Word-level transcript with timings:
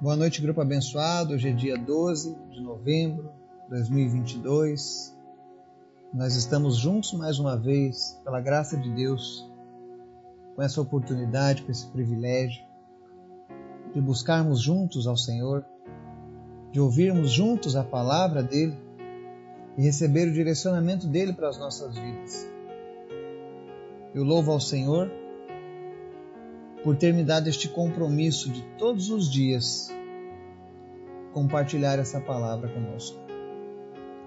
Boa 0.00 0.16
noite, 0.16 0.42
grupo 0.42 0.60
abençoado. 0.60 1.34
Hoje 1.34 1.48
é 1.48 1.52
dia 1.52 1.78
12 1.78 2.36
de 2.50 2.60
novembro 2.60 3.32
de 3.62 3.70
2022. 3.70 5.16
Nós 6.12 6.34
estamos 6.34 6.76
juntos 6.76 7.12
mais 7.14 7.38
uma 7.38 7.56
vez, 7.56 8.20
pela 8.24 8.40
graça 8.40 8.76
de 8.76 8.90
Deus, 8.90 9.48
com 10.54 10.62
essa 10.62 10.80
oportunidade, 10.80 11.62
com 11.62 11.70
esse 11.70 11.86
privilégio 11.86 12.64
de 13.94 14.00
buscarmos 14.00 14.60
juntos 14.60 15.06
ao 15.06 15.16
Senhor, 15.16 15.64
de 16.72 16.80
ouvirmos 16.80 17.30
juntos 17.30 17.76
a 17.76 17.84
palavra 17.84 18.42
dele 18.42 18.76
e 19.78 19.82
receber 19.82 20.28
o 20.28 20.32
direcionamento 20.32 21.06
dele 21.06 21.32
para 21.32 21.48
as 21.48 21.56
nossas 21.56 21.96
vidas. 21.96 22.50
Eu 24.12 24.24
louvo 24.24 24.50
ao 24.50 24.60
Senhor 24.60 25.10
por 26.84 26.94
ter 26.96 27.14
me 27.14 27.24
dado 27.24 27.48
este 27.48 27.66
compromisso 27.66 28.50
de 28.50 28.60
todos 28.76 29.08
os 29.08 29.32
dias 29.32 29.90
compartilhar 31.32 31.98
essa 31.98 32.20
palavra 32.20 32.68
conosco. 32.68 33.18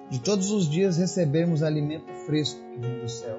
De 0.10 0.20
todos 0.20 0.50
os 0.50 0.68
dias 0.68 0.98
recebermos 0.98 1.62
alimento 1.62 2.12
fresco 2.26 2.60
que 2.74 2.80
vem 2.80 3.00
do 3.00 3.08
céu. 3.08 3.38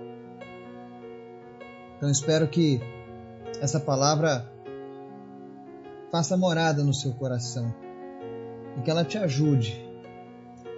Então 1.96 2.08
espero 2.08 2.46
que 2.46 2.80
essa 3.60 3.80
palavra 3.80 4.48
faça 6.12 6.36
morada 6.36 6.84
no 6.84 6.94
seu 6.94 7.12
coração 7.14 7.74
e 8.78 8.82
que 8.82 8.90
ela 8.90 9.04
te 9.04 9.18
ajude 9.18 9.84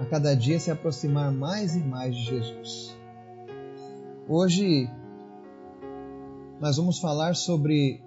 a 0.00 0.06
cada 0.06 0.34
dia 0.34 0.58
se 0.58 0.70
aproximar 0.70 1.30
mais 1.30 1.76
e 1.76 1.80
mais 1.80 2.16
de 2.16 2.22
Jesus. 2.22 2.96
Hoje 4.26 4.88
nós 6.58 6.78
vamos 6.78 6.98
falar 6.98 7.36
sobre 7.36 8.02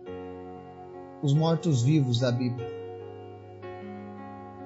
os 1.23 1.33
mortos-vivos 1.33 2.19
da 2.19 2.31
Bíblia. 2.31 2.67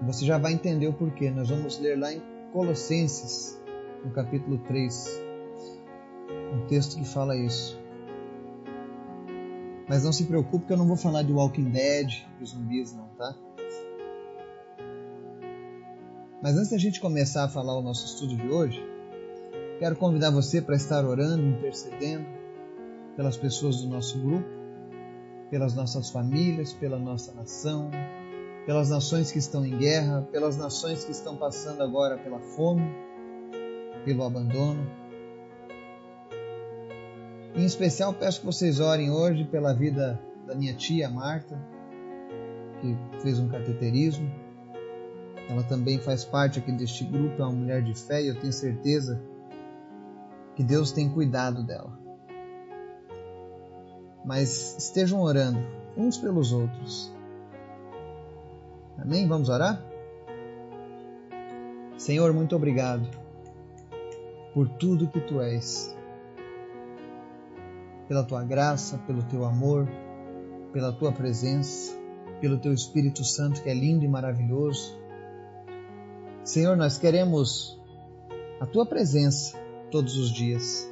Você 0.01 0.25
já 0.25 0.39
vai 0.39 0.53
entender 0.53 0.87
o 0.87 0.93
porquê. 0.93 1.29
Nós 1.29 1.49
vamos 1.49 1.79
ler 1.79 1.97
lá 1.97 2.11
em 2.11 2.21
Colossenses, 2.51 3.61
no 4.03 4.09
capítulo 4.11 4.57
3, 4.59 5.21
um 6.55 6.65
texto 6.65 6.97
que 6.97 7.05
fala 7.05 7.37
isso. 7.37 7.79
Mas 9.87 10.03
não 10.03 10.11
se 10.11 10.25
preocupe 10.25 10.65
que 10.65 10.73
eu 10.73 10.77
não 10.77 10.87
vou 10.87 10.97
falar 10.97 11.21
de 11.21 11.31
Walking 11.31 11.69
Dead, 11.69 12.25
de 12.39 12.45
zumbis 12.45 12.93
não, 12.93 13.07
tá? 13.09 13.35
Mas 16.41 16.57
antes 16.57 16.71
da 16.71 16.77
gente 16.77 16.99
começar 16.99 17.45
a 17.45 17.49
falar 17.49 17.77
o 17.77 17.81
nosso 17.81 18.05
estudo 18.05 18.35
de 18.35 18.47
hoje, 18.49 18.83
quero 19.79 19.95
convidar 19.95 20.31
você 20.31 20.61
para 20.61 20.75
estar 20.75 21.05
orando, 21.05 21.43
intercedendo 21.43 22.25
pelas 23.15 23.37
pessoas 23.37 23.81
do 23.81 23.89
nosso 23.89 24.19
grupo, 24.19 24.56
pelas 25.49 25.73
nossas 25.73 26.09
famílias, 26.09 26.73
pela 26.73 26.99
nossa 26.99 27.33
nação, 27.33 27.89
pelas 28.65 28.89
nações 28.89 29.31
que 29.31 29.39
estão 29.39 29.65
em 29.65 29.77
guerra, 29.77 30.27
pelas 30.31 30.57
nações 30.57 31.05
que 31.05 31.11
estão 31.11 31.37
passando 31.37 31.81
agora 31.81 32.17
pela 32.17 32.39
fome, 32.39 32.83
pelo 34.03 34.23
abandono. 34.23 34.85
Em 37.55 37.65
especial, 37.65 38.13
peço 38.13 38.41
que 38.41 38.45
vocês 38.45 38.79
orem 38.79 39.09
hoje 39.09 39.45
pela 39.45 39.73
vida 39.73 40.19
da 40.45 40.53
minha 40.53 40.73
tia 40.73 41.09
Marta, 41.09 41.57
que 42.81 43.21
fez 43.21 43.39
um 43.39 43.47
cateterismo. 43.47 44.29
Ela 45.49 45.63
também 45.63 45.97
faz 45.97 46.25
parte 46.25 46.59
aqui 46.59 46.71
deste 46.73 47.05
grupo, 47.05 47.41
é 47.41 47.45
uma 47.45 47.53
mulher 47.53 47.81
de 47.81 47.93
fé 47.95 48.21
e 48.21 48.27
eu 48.27 48.35
tenho 48.39 48.51
certeza 48.51 49.21
que 50.55 50.63
Deus 50.63 50.91
tem 50.91 51.09
cuidado 51.09 51.63
dela 51.63 52.06
mas 54.27 54.75
estejam 54.77 55.21
orando 55.21 55.57
uns 55.95 56.17
pelos 56.17 56.51
outros. 56.51 57.09
Amém? 58.97 59.25
Vamos 59.25 59.47
orar? 59.47 59.81
Senhor, 61.97 62.33
muito 62.33 62.53
obrigado 62.53 63.09
por 64.53 64.67
tudo 64.67 65.07
que 65.07 65.21
tu 65.21 65.39
és, 65.39 65.95
pela 68.09 68.21
tua 68.21 68.43
graça, 68.43 68.97
pelo 69.07 69.23
teu 69.23 69.45
amor, 69.45 69.87
pela 70.73 70.91
tua 70.91 71.13
presença, 71.13 71.97
pelo 72.41 72.59
teu 72.59 72.73
Espírito 72.73 73.23
Santo 73.23 73.63
que 73.63 73.69
é 73.69 73.73
lindo 73.73 74.03
e 74.03 74.09
maravilhoso. 74.09 74.99
Senhor, 76.43 76.75
nós 76.75 76.97
queremos 76.97 77.79
a 78.59 78.65
tua 78.65 78.85
presença 78.85 79.57
todos 79.89 80.17
os 80.17 80.31
dias. 80.31 80.91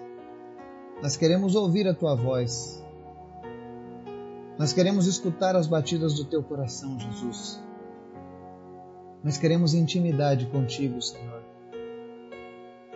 Nós 1.04 1.18
queremos 1.18 1.54
ouvir 1.54 1.86
a 1.86 1.94
tua 1.94 2.16
voz. 2.16 2.85
Nós 4.58 4.72
queremos 4.72 5.06
escutar 5.06 5.56
as 5.56 5.68
batidas 5.68 6.14
do 6.14 6.24
teu 6.24 6.42
coração, 6.42 6.98
Jesus. 6.98 7.62
Nós 9.24 9.38
queremos 9.38 9.74
intimidade 9.74 10.46
contigo, 10.46 11.02
Senhor. 11.02 11.44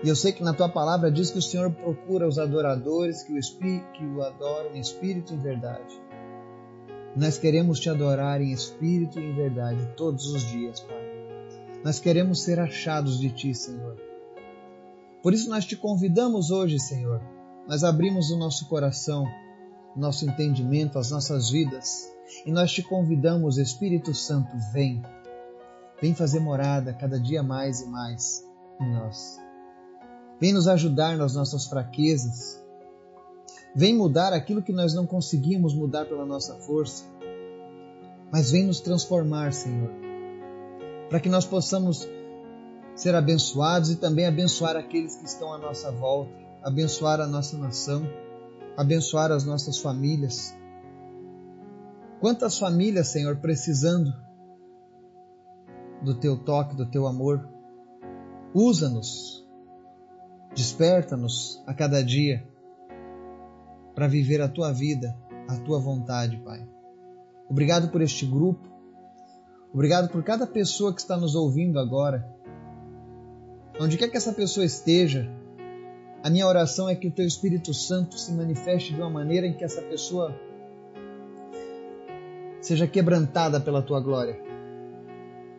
E 0.01 0.07
eu 0.07 0.15
sei 0.15 0.31
que 0.31 0.43
na 0.43 0.53
tua 0.53 0.69
palavra 0.69 1.11
diz 1.11 1.29
que 1.29 1.37
o 1.37 1.41
Senhor 1.41 1.69
procura 1.71 2.27
os 2.27 2.39
adoradores 2.39 3.23
que 3.23 3.33
o, 3.33 3.37
espírito, 3.37 3.91
que 3.91 4.05
o 4.05 4.23
adoram 4.23 4.73
em 4.73 4.79
espírito 4.79 5.33
e 5.33 5.35
em 5.35 5.39
verdade. 5.39 6.01
Nós 7.15 7.37
queremos 7.37 7.79
te 7.79 7.89
adorar 7.89 8.41
em 8.41 8.53
espírito 8.53 9.19
e 9.19 9.25
em 9.25 9.35
verdade 9.35 9.85
todos 9.97 10.27
os 10.27 10.43
dias, 10.43 10.79
Pai. 10.79 11.09
Nós 11.83 11.99
queremos 11.99 12.43
ser 12.43 12.59
achados 12.59 13.19
de 13.19 13.29
ti, 13.31 13.53
Senhor. 13.53 13.97
Por 15.21 15.33
isso 15.33 15.49
nós 15.49 15.65
te 15.65 15.75
convidamos 15.75 16.51
hoje, 16.51 16.79
Senhor. 16.79 17.21
Nós 17.67 17.83
abrimos 17.83 18.31
o 18.31 18.37
nosso 18.37 18.69
coração 18.69 19.25
nosso 19.95 20.25
entendimento, 20.25 20.97
as 20.97 21.11
nossas 21.11 21.49
vidas. 21.49 22.09
E 22.45 22.51
nós 22.51 22.71
te 22.71 22.81
convidamos, 22.83 23.57
Espírito 23.57 24.13
Santo, 24.13 24.55
vem. 24.71 25.01
Vem 26.01 26.15
fazer 26.15 26.39
morada 26.39 26.93
cada 26.93 27.19
dia 27.19 27.43
mais 27.43 27.81
e 27.81 27.87
mais 27.87 28.45
em 28.79 28.93
nós. 28.93 29.39
Vem 30.39 30.53
nos 30.53 30.67
ajudar 30.67 31.17
nas 31.17 31.33
nossas 31.33 31.65
fraquezas. 31.65 32.63
Vem 33.75 33.95
mudar 33.95 34.31
aquilo 34.31 34.61
que 34.61 34.71
nós 34.71 34.93
não 34.93 35.05
conseguimos 35.05 35.73
mudar 35.73 36.05
pela 36.05 36.25
nossa 36.25 36.55
força. 36.55 37.03
Mas 38.31 38.51
vem 38.51 38.65
nos 38.65 38.79
transformar, 38.79 39.51
Senhor, 39.53 39.91
para 41.09 41.19
que 41.19 41.29
nós 41.29 41.45
possamos 41.45 42.07
ser 42.95 43.15
abençoados 43.15 43.91
e 43.91 43.95
também 43.95 44.27
abençoar 44.27 44.75
aqueles 44.75 45.15
que 45.15 45.25
estão 45.25 45.53
à 45.53 45.57
nossa 45.57 45.91
volta, 45.91 46.31
abençoar 46.61 47.19
a 47.19 47.27
nossa 47.27 47.57
nação 47.57 48.07
abençoar 48.77 49.31
as 49.31 49.43
nossas 49.43 49.77
famílias. 49.77 50.55
Quantas 52.19 52.57
famílias, 52.57 53.07
Senhor, 53.07 53.37
precisando 53.37 54.13
do 56.01 56.15
teu 56.15 56.37
toque, 56.37 56.75
do 56.75 56.85
teu 56.85 57.07
amor. 57.07 57.47
Usa-nos, 58.53 59.45
desperta-nos 60.55 61.61
a 61.67 61.73
cada 61.73 62.03
dia 62.03 62.47
para 63.93 64.07
viver 64.07 64.41
a 64.41 64.47
tua 64.47 64.71
vida, 64.71 65.15
a 65.47 65.57
tua 65.57 65.79
vontade, 65.79 66.37
Pai. 66.37 66.67
Obrigado 67.49 67.89
por 67.89 68.01
este 68.01 68.25
grupo. 68.25 68.67
Obrigado 69.73 70.09
por 70.09 70.23
cada 70.23 70.47
pessoa 70.47 70.93
que 70.93 71.01
está 71.01 71.15
nos 71.15 71.35
ouvindo 71.35 71.79
agora. 71.79 72.27
Onde 73.79 73.97
quer 73.97 74.09
que 74.09 74.17
essa 74.17 74.33
pessoa 74.33 74.65
esteja, 74.65 75.29
a 76.21 76.29
minha 76.29 76.45
oração 76.45 76.89
é 76.89 76.95
que 76.95 77.07
o 77.07 77.11
teu 77.11 77.25
Espírito 77.25 77.73
Santo 77.73 78.17
se 78.17 78.31
manifeste 78.33 78.93
de 78.93 78.99
uma 78.99 79.09
maneira 79.09 79.47
em 79.47 79.53
que 79.53 79.63
essa 79.63 79.81
pessoa 79.81 80.35
seja 82.61 82.85
quebrantada 82.85 83.59
pela 83.59 83.81
tua 83.81 84.01
glória 84.01 84.37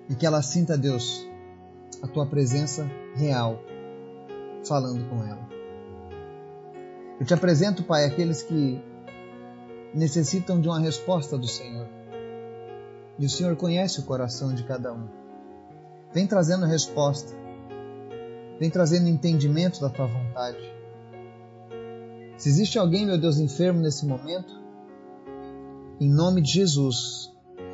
e 0.08 0.14
que 0.14 0.26
ela 0.26 0.42
sinta, 0.42 0.76
Deus, 0.76 1.26
a 2.02 2.08
tua 2.08 2.26
presença 2.26 2.90
real 3.14 3.62
falando 4.66 5.08
com 5.08 5.24
ela. 5.24 5.48
Eu 7.18 7.24
te 7.24 7.32
apresento, 7.32 7.82
Pai, 7.82 8.04
aqueles 8.04 8.42
que 8.42 8.82
necessitam 9.94 10.60
de 10.60 10.68
uma 10.68 10.78
resposta 10.78 11.38
do 11.38 11.46
Senhor. 11.46 11.88
E 13.18 13.24
o 13.24 13.30
Senhor 13.30 13.56
conhece 13.56 14.00
o 14.00 14.04
coração 14.04 14.54
de 14.54 14.62
cada 14.64 14.92
um. 14.92 15.08
Vem 16.12 16.26
trazendo 16.26 16.66
resposta 16.66 17.34
Vem 18.60 18.68
trazendo 18.68 19.08
entendimento 19.08 19.80
da 19.80 19.88
tua 19.88 20.06
vontade. 20.06 20.58
Se 22.36 22.50
existe 22.50 22.78
alguém, 22.78 23.06
meu 23.06 23.18
Deus, 23.18 23.38
enfermo 23.38 23.80
nesse 23.80 24.04
momento, 24.04 24.52
em 25.98 26.08
nome 26.08 26.42
de 26.42 26.52
Jesus, 26.52 27.32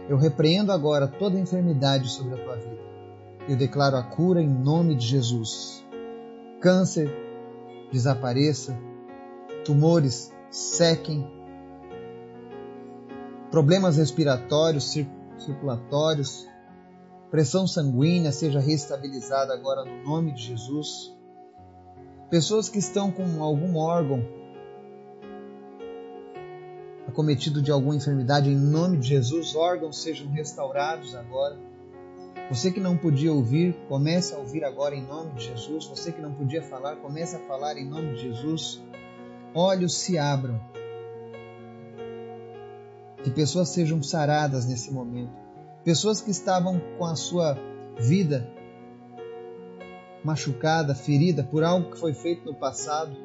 eu 0.08 0.16
repreendo 0.16 0.70
agora 0.70 1.08
toda 1.08 1.40
enfermidade 1.40 2.08
sobre 2.08 2.40
a 2.40 2.44
tua 2.44 2.56
vida. 2.56 2.86
Eu 3.48 3.56
declaro 3.56 3.96
a 3.96 4.02
cura 4.04 4.40
em 4.40 4.48
nome 4.48 4.94
de 4.94 5.06
Jesus. 5.06 5.84
Câncer 6.60 7.10
desapareça, 7.90 8.78
tumores 9.64 10.32
sequem, 10.50 11.28
problemas 13.50 13.96
respiratórios, 13.96 14.90
circulatórios, 15.38 16.46
pressão 17.30 17.66
sanguínea 17.66 18.32
seja 18.32 18.60
restabilizada 18.60 19.52
agora 19.52 19.84
no 19.84 20.02
nome 20.04 20.32
de 20.32 20.42
Jesus. 20.42 21.14
Pessoas 22.30 22.68
que 22.68 22.78
estão 22.78 23.10
com 23.10 23.42
algum 23.42 23.76
órgão 23.76 24.24
acometido 27.06 27.62
de 27.62 27.70
alguma 27.70 27.96
enfermidade, 27.96 28.50
em 28.50 28.56
nome 28.56 28.98
de 28.98 29.08
Jesus, 29.08 29.54
órgãos 29.54 30.02
sejam 30.02 30.28
restaurados 30.30 31.14
agora. 31.14 31.56
Você 32.50 32.70
que 32.70 32.78
não 32.78 32.96
podia 32.96 33.32
ouvir, 33.32 33.74
comece 33.88 34.34
a 34.34 34.38
ouvir 34.38 34.64
agora 34.64 34.94
em 34.94 35.02
nome 35.02 35.32
de 35.32 35.44
Jesus. 35.46 35.86
Você 35.86 36.12
que 36.12 36.20
não 36.20 36.32
podia 36.32 36.62
falar, 36.62 36.96
comece 36.96 37.36
a 37.36 37.40
falar 37.40 37.76
em 37.76 37.88
nome 37.88 38.14
de 38.14 38.22
Jesus. 38.22 38.82
Olhos 39.54 39.96
se 39.96 40.18
abram. 40.18 40.60
Que 43.24 43.30
pessoas 43.30 43.70
sejam 43.70 44.02
saradas 44.02 44.66
nesse 44.66 44.92
momento. 44.92 45.45
Pessoas 45.86 46.20
que 46.20 46.32
estavam 46.32 46.80
com 46.98 47.04
a 47.04 47.14
sua 47.14 47.56
vida 47.96 48.44
machucada, 50.24 50.96
ferida 50.96 51.44
por 51.44 51.62
algo 51.62 51.92
que 51.92 52.00
foi 52.00 52.12
feito 52.12 52.44
no 52.44 52.56
passado, 52.56 53.16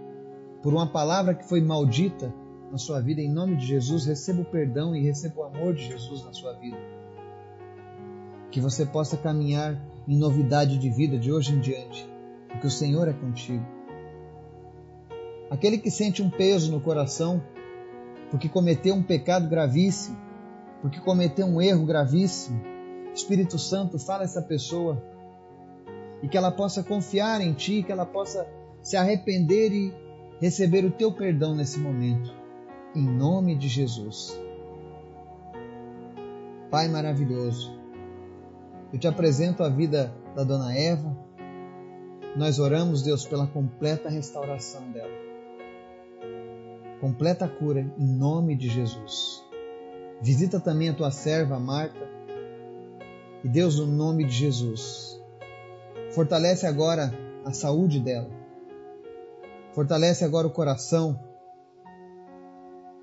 por 0.61 0.71
uma 0.71 0.85
palavra 0.85 1.33
que 1.33 1.49
foi 1.49 1.59
maldita 1.59 2.31
na 2.71 2.77
sua 2.77 3.01
vida, 3.01 3.19
em 3.19 3.33
nome 3.33 3.55
de 3.55 3.65
Jesus, 3.65 4.05
receba 4.05 4.43
o 4.43 4.45
perdão 4.45 4.95
e 4.95 5.01
receba 5.01 5.41
o 5.41 5.43
amor 5.45 5.73
de 5.73 5.87
Jesus 5.87 6.23
na 6.23 6.33
sua 6.33 6.53
vida. 6.53 6.77
Que 8.51 8.61
você 8.61 8.85
possa 8.85 9.17
caminhar 9.17 9.83
em 10.07 10.15
novidade 10.15 10.77
de 10.77 10.89
vida 10.91 11.17
de 11.17 11.31
hoje 11.31 11.55
em 11.55 11.59
diante, 11.59 12.07
porque 12.47 12.67
o 12.67 12.71
Senhor 12.71 13.07
é 13.07 13.13
contigo. 13.13 13.65
Aquele 15.49 15.79
que 15.79 15.89
sente 15.89 16.21
um 16.21 16.29
peso 16.29 16.71
no 16.71 16.79
coração 16.79 17.41
porque 18.29 18.47
cometeu 18.47 18.93
um 18.93 19.01
pecado 19.01 19.49
gravíssimo, 19.49 20.29
porque 20.81 20.99
cometeu 20.99 21.45
um 21.45 21.61
erro 21.61 21.85
gravíssimo, 21.85 22.61
Espírito 23.13 23.59
Santo, 23.59 23.99
fala 23.99 24.23
essa 24.23 24.41
pessoa 24.41 25.01
e 26.23 26.27
que 26.27 26.37
ela 26.37 26.51
possa 26.51 26.83
confiar 26.83 27.41
em 27.41 27.53
Ti, 27.53 27.83
que 27.83 27.91
ela 27.91 28.05
possa 28.05 28.47
se 28.81 28.95
arrepender 28.95 29.71
e 29.71 29.93
receber 30.39 30.85
o 30.85 30.91
Teu 30.91 31.11
perdão 31.11 31.55
nesse 31.55 31.79
momento 31.79 32.41
em 32.95 33.03
nome 33.03 33.55
de 33.55 33.67
Jesus. 33.67 34.37
Pai 36.69 36.87
maravilhoso, 36.87 37.77
eu 38.93 38.99
te 38.99 39.07
apresento 39.07 39.63
a 39.63 39.69
vida 39.69 40.13
da 40.35 40.43
dona 40.43 40.75
Eva. 40.75 41.17
Nós 42.35 42.59
oramos, 42.59 43.01
Deus, 43.01 43.25
pela 43.25 43.47
completa 43.47 44.09
restauração 44.09 44.89
dela. 44.91 45.11
Completa 46.99 47.47
cura 47.47 47.81
em 47.97 48.07
nome 48.07 48.55
de 48.55 48.69
Jesus. 48.69 49.43
Visita 50.21 50.59
também 50.59 50.89
a 50.89 50.93
tua 50.93 51.11
serva 51.11 51.59
Marta. 51.59 52.09
E 53.43 53.49
Deus, 53.49 53.79
no 53.79 53.87
nome 53.87 54.23
de 54.25 54.33
Jesus, 54.33 55.19
fortalece 56.11 56.67
agora 56.67 57.11
a 57.43 57.51
saúde 57.51 57.99
dela. 57.99 58.29
Fortalece 59.73 60.23
agora 60.23 60.47
o 60.47 60.51
coração 60.51 61.19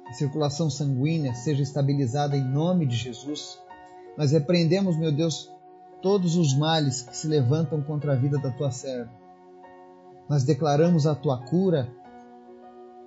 a 0.09 0.13
circulação 0.15 0.71
sanguínea 0.71 1.35
seja 1.35 1.63
estabilizada 1.63 2.35
em 2.35 2.43
nome 2.43 2.87
de 2.87 2.97
Jesus. 2.97 3.61
Nós 4.17 4.33
repreendemos, 4.33 4.97
meu 4.97 5.13
Deus, 5.13 5.53
todos 6.01 6.35
os 6.35 6.57
males 6.57 7.03
que 7.03 7.15
se 7.15 7.29
levantam 7.29 7.83
contra 7.83 8.15
a 8.15 8.17
vida 8.17 8.39
da 8.39 8.51
tua 8.51 8.71
serva. 8.71 9.13
Nós 10.27 10.45
declaramos 10.45 11.07
a 11.07 11.15
tua 11.15 11.45
cura, 11.45 11.93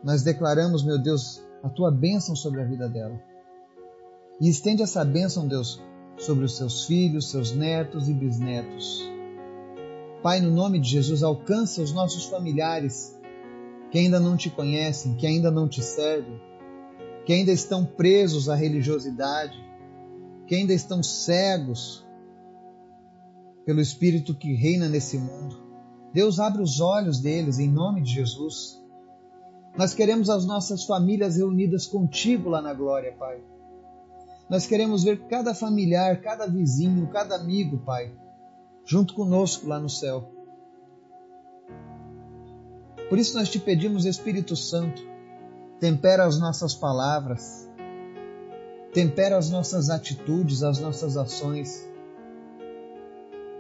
nós 0.03 0.21
declaramos, 0.21 0.83
meu 0.83 1.01
Deus, 1.01 1.43
a 1.63 1.69
tua 1.69 1.91
bênção 1.91 2.35
sobre 2.35 2.61
a 2.61 2.65
vida 2.65 2.87
dela. 2.87 3.19
E 4.41 4.49
estende 4.49 4.83
essa 4.83 5.05
bênção, 5.05 5.47
Deus, 5.47 5.81
sobre 6.17 6.43
os 6.43 6.57
seus 6.57 6.85
filhos, 6.85 7.29
seus 7.31 7.53
netos 7.53 8.09
e 8.09 8.13
bisnetos. 8.13 9.09
Pai, 10.21 10.41
no 10.41 10.51
nome 10.51 10.79
de 10.79 10.89
Jesus, 10.89 11.23
alcança 11.23 11.81
os 11.81 11.93
nossos 11.93 12.25
familiares 12.25 13.17
que 13.89 13.99
ainda 13.99 14.19
não 14.19 14.35
te 14.35 14.49
conhecem, 14.49 15.15
que 15.15 15.25
ainda 15.25 15.49
não 15.49 15.69
te 15.69 15.81
servem 15.81 16.51
que 17.25 17.33
ainda 17.33 17.51
estão 17.51 17.85
presos 17.85 18.49
à 18.49 18.55
religiosidade, 18.55 19.57
que 20.47 20.55
ainda 20.55 20.73
estão 20.73 21.03
cegos 21.03 22.05
pelo 23.65 23.79
espírito 23.79 24.33
que 24.33 24.53
reina 24.53 24.89
nesse 24.89 25.17
mundo. 25.17 25.57
Deus 26.13 26.39
abre 26.39 26.61
os 26.61 26.81
olhos 26.81 27.19
deles 27.19 27.59
em 27.59 27.69
nome 27.69 28.01
de 28.01 28.11
Jesus. 28.11 28.77
Nós 29.77 29.93
queremos 29.93 30.29
as 30.29 30.45
nossas 30.45 30.83
famílias 30.83 31.37
reunidas 31.37 31.85
contigo 31.85 32.49
lá 32.49 32.61
na 32.61 32.73
glória, 32.73 33.13
Pai. 33.13 33.39
Nós 34.51 34.67
queremos 34.67 35.05
ver 35.05 35.27
cada 35.29 35.55
familiar, 35.55 36.19
cada 36.19 36.45
vizinho, 36.45 37.07
cada 37.07 37.37
amigo, 37.37 37.77
Pai, 37.85 38.13
junto 38.83 39.13
conosco 39.13 39.65
lá 39.65 39.79
no 39.79 39.87
céu. 39.87 40.29
Por 43.07 43.17
isso 43.17 43.37
nós 43.37 43.49
te 43.49 43.57
pedimos, 43.59 44.03
Espírito 44.03 44.57
Santo, 44.57 45.01
tempera 45.79 46.25
as 46.25 46.37
nossas 46.37 46.75
palavras, 46.75 47.71
tempera 48.93 49.37
as 49.37 49.49
nossas 49.49 49.89
atitudes, 49.89 50.63
as 50.63 50.79
nossas 50.79 51.15
ações, 51.15 51.89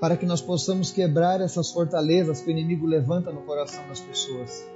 para 0.01 0.17
que 0.17 0.25
nós 0.25 0.41
possamos 0.41 0.91
quebrar 0.91 1.39
essas 1.39 1.71
fortalezas 1.71 2.41
que 2.41 2.49
o 2.49 2.51
inimigo 2.51 2.85
levanta 2.85 3.31
no 3.31 3.43
coração 3.43 3.87
das 3.87 4.01
pessoas. 4.01 4.69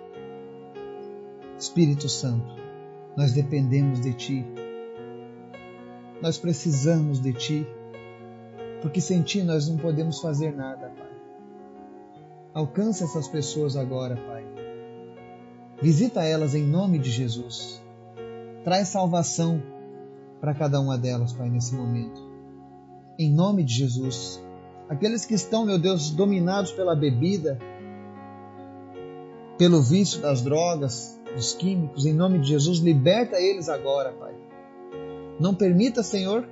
Espírito 1.60 2.08
Santo, 2.08 2.56
nós 3.18 3.34
dependemos 3.34 4.00
de 4.00 4.14
Ti. 4.14 4.65
Nós 6.22 6.38
precisamos 6.38 7.20
de 7.22 7.34
Ti, 7.34 7.68
porque 8.82 9.02
sem 9.02 9.22
Ti 9.22 9.44
nós 9.44 9.68
não 9.68 9.78
podemos 9.78 10.20
fazer 10.20 10.56
nada, 10.56 10.90
Pai. 10.90 11.06
Alcança 12.54 13.04
essas 13.04 13.28
pessoas 13.28 13.76
agora, 13.76 14.16
Pai 14.16 14.56
Visita 15.82 16.24
elas 16.24 16.56
em 16.56 16.64
nome 16.64 16.98
de 16.98 17.12
Jesus. 17.12 17.84
Traz 18.64 18.88
salvação 18.88 19.62
para 20.40 20.54
cada 20.54 20.80
uma 20.80 20.98
delas, 20.98 21.34
Pai, 21.34 21.50
nesse 21.50 21.76
momento. 21.76 22.22
Em 23.20 23.30
nome 23.32 23.64
de 23.64 23.74
Jesus. 23.74 24.42
Aqueles 24.88 25.26
que 25.26 25.34
estão, 25.34 25.66
meu 25.66 25.78
Deus, 25.78 26.12
dominados 26.12 26.72
pela 26.72 26.96
bebida, 26.96 27.60
pelo 29.58 29.82
vício 29.82 30.22
das 30.22 30.42
drogas, 30.42 31.20
dos 31.36 31.54
químicos, 31.54 32.06
em 32.06 32.14
nome 32.14 32.40
de 32.40 32.48
Jesus, 32.48 32.80
liberta 32.80 33.40
eles 33.40 33.68
agora, 33.68 34.14
Pai. 34.14 34.34
Não 35.40 35.54
permita, 35.54 36.02
Senhor, 36.02 36.48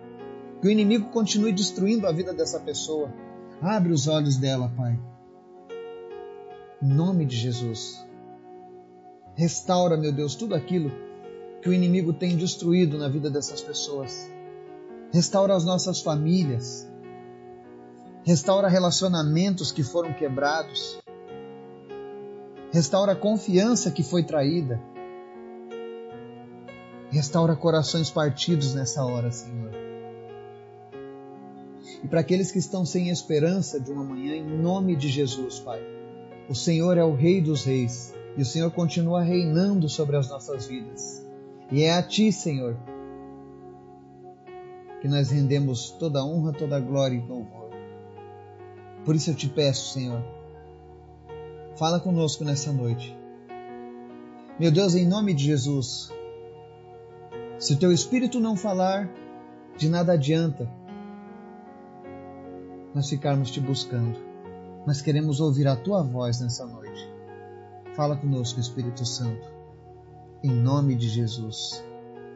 que 0.61 0.67
o 0.67 0.71
inimigo 0.71 1.09
continue 1.09 1.51
destruindo 1.51 2.07
a 2.07 2.11
vida 2.11 2.33
dessa 2.33 2.59
pessoa. 2.59 3.13
Abre 3.61 3.93
os 3.93 4.07
olhos 4.07 4.37
dela, 4.37 4.71
Pai. 4.75 4.99
Em 6.81 6.87
nome 6.87 7.25
de 7.25 7.35
Jesus. 7.35 8.05
Restaura, 9.35 9.97
meu 9.97 10.11
Deus, 10.11 10.35
tudo 10.35 10.53
aquilo 10.53 10.91
que 11.61 11.69
o 11.69 11.73
inimigo 11.73 12.11
tem 12.11 12.35
destruído 12.35 12.97
na 12.97 13.07
vida 13.07 13.29
dessas 13.29 13.61
pessoas. 13.61 14.29
Restaura 15.11 15.55
as 15.55 15.63
nossas 15.63 16.01
famílias. 16.01 16.91
Restaura 18.23 18.67
relacionamentos 18.67 19.71
que 19.71 19.81
foram 19.81 20.13
quebrados. 20.13 20.99
Restaura 22.71 23.13
a 23.13 23.15
confiança 23.15 23.91
que 23.91 24.03
foi 24.03 24.23
traída. 24.23 24.81
Restaura 27.13 27.55
corações 27.55 28.09
partidos 28.09 28.73
nessa 28.73 29.05
hora, 29.05 29.31
Senhor. 29.31 29.69
E 32.03 32.07
para 32.07 32.21
aqueles 32.21 32.51
que 32.51 32.57
estão 32.57 32.83
sem 32.83 33.09
esperança 33.09 33.79
de 33.79 33.91
uma 33.91 34.03
manhã, 34.03 34.35
em 34.35 34.43
nome 34.43 34.95
de 34.95 35.09
Jesus, 35.09 35.59
Pai. 35.59 35.79
O 36.49 36.55
Senhor 36.55 36.97
é 36.97 37.03
o 37.03 37.13
Rei 37.13 37.39
dos 37.39 37.65
Reis 37.65 38.15
e 38.35 38.41
o 38.41 38.45
Senhor 38.45 38.71
continua 38.71 39.21
reinando 39.21 39.87
sobre 39.87 40.17
as 40.17 40.27
nossas 40.27 40.65
vidas. 40.65 41.23
E 41.71 41.83
é 41.83 41.93
a 41.93 42.01
Ti, 42.01 42.31
Senhor, 42.31 42.75
que 44.99 45.07
nós 45.07 45.29
rendemos 45.29 45.91
toda 45.91 46.25
honra, 46.25 46.51
toda 46.51 46.79
glória 46.79 47.15
e 47.15 47.19
louvor. 47.21 47.69
Por 49.05 49.15
isso 49.15 49.29
eu 49.29 49.35
te 49.35 49.47
peço, 49.47 49.93
Senhor, 49.93 50.23
fala 51.77 51.99
conosco 51.99 52.43
nessa 52.43 52.73
noite. 52.73 53.15
Meu 54.59 54.71
Deus, 54.71 54.95
em 54.95 55.07
nome 55.07 55.35
de 55.35 55.43
Jesus, 55.43 56.11
se 57.59 57.73
o 57.73 57.77
teu 57.77 57.91
espírito 57.91 58.39
não 58.39 58.55
falar, 58.55 59.09
de 59.77 59.89
nada 59.89 60.13
adianta 60.13 60.69
nós 62.93 63.09
ficarmos 63.09 63.49
te 63.49 63.59
buscando. 63.59 64.19
Nós 64.85 65.01
queremos 65.01 65.39
ouvir 65.39 65.67
a 65.67 65.75
tua 65.75 66.03
voz 66.03 66.39
nessa 66.39 66.65
noite. 66.65 67.09
Fala 67.95 68.15
conosco, 68.15 68.59
Espírito 68.59 69.05
Santo. 69.05 69.51
Em 70.43 70.51
nome 70.51 70.93
de 70.95 71.09
Jesus. 71.09 71.83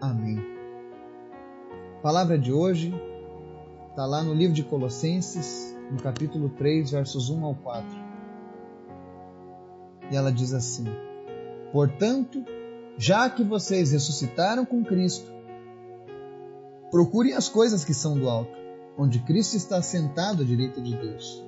Amém. 0.01 0.39
A 1.97 2.01
palavra 2.01 2.39
de 2.39 2.51
hoje 2.51 2.93
está 3.89 4.05
lá 4.05 4.23
no 4.23 4.33
livro 4.33 4.55
de 4.55 4.63
Colossenses, 4.63 5.75
no 5.91 6.01
capítulo 6.01 6.49
3, 6.49 6.91
versos 6.91 7.29
1 7.29 7.45
ao 7.45 7.55
4. 7.55 7.87
E 10.11 10.15
ela 10.15 10.31
diz 10.31 10.53
assim: 10.53 10.85
Portanto, 11.71 12.43
já 12.97 13.29
que 13.29 13.43
vocês 13.43 13.91
ressuscitaram 13.91 14.65
com 14.65 14.83
Cristo, 14.83 15.31
procurem 16.89 17.33
as 17.33 17.47
coisas 17.47 17.85
que 17.85 17.93
são 17.93 18.17
do 18.17 18.29
alto, 18.29 18.57
onde 18.97 19.19
Cristo 19.19 19.55
está 19.55 19.81
sentado 19.81 20.41
à 20.41 20.45
direita 20.45 20.81
de 20.81 20.95
Deus. 20.97 21.45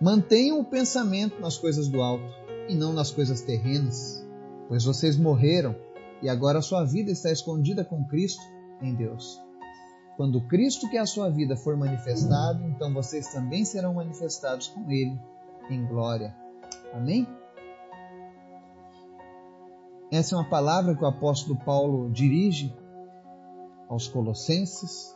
Mantenham 0.00 0.60
o 0.60 0.64
pensamento 0.64 1.40
nas 1.40 1.58
coisas 1.58 1.88
do 1.88 2.00
alto 2.00 2.24
e 2.68 2.74
não 2.74 2.92
nas 2.92 3.10
coisas 3.10 3.40
terrenas, 3.40 4.24
pois 4.68 4.84
vocês 4.84 5.16
morreram 5.16 5.74
e 6.22 6.28
agora 6.28 6.60
a 6.60 6.62
sua 6.62 6.84
vida 6.84 7.10
está 7.10 7.32
escondida 7.32 7.84
com 7.84 8.04
Cristo 8.04 8.42
em 8.80 8.94
Deus. 8.94 9.40
Quando 10.16 10.40
Cristo, 10.42 10.88
que 10.88 10.96
é 10.96 11.00
a 11.00 11.06
sua 11.06 11.28
vida, 11.28 11.56
for 11.56 11.76
manifestado, 11.76 12.64
então 12.68 12.92
vocês 12.94 13.26
também 13.28 13.64
serão 13.64 13.94
manifestados 13.94 14.68
com 14.68 14.90
Ele 14.90 15.20
em 15.68 15.84
glória. 15.86 16.34
Amém? 16.94 17.26
Essa 20.10 20.34
é 20.34 20.38
uma 20.38 20.48
palavra 20.48 20.94
que 20.94 21.02
o 21.02 21.06
apóstolo 21.06 21.58
Paulo 21.64 22.10
dirige 22.10 22.74
aos 23.88 24.06
Colossenses, 24.06 25.12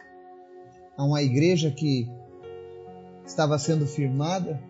a 0.96 1.04
uma 1.04 1.22
igreja 1.22 1.70
que 1.70 2.10
estava 3.24 3.58
sendo 3.58 3.86
firmada 3.86 4.60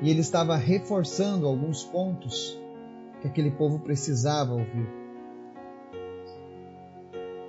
e 0.00 0.10
ele 0.10 0.20
estava 0.20 0.56
reforçando 0.56 1.46
alguns 1.46 1.82
pontos 1.82 2.58
que 3.20 3.26
aquele 3.26 3.50
povo 3.50 3.80
precisava 3.80 4.52
ouvir. 4.52 4.88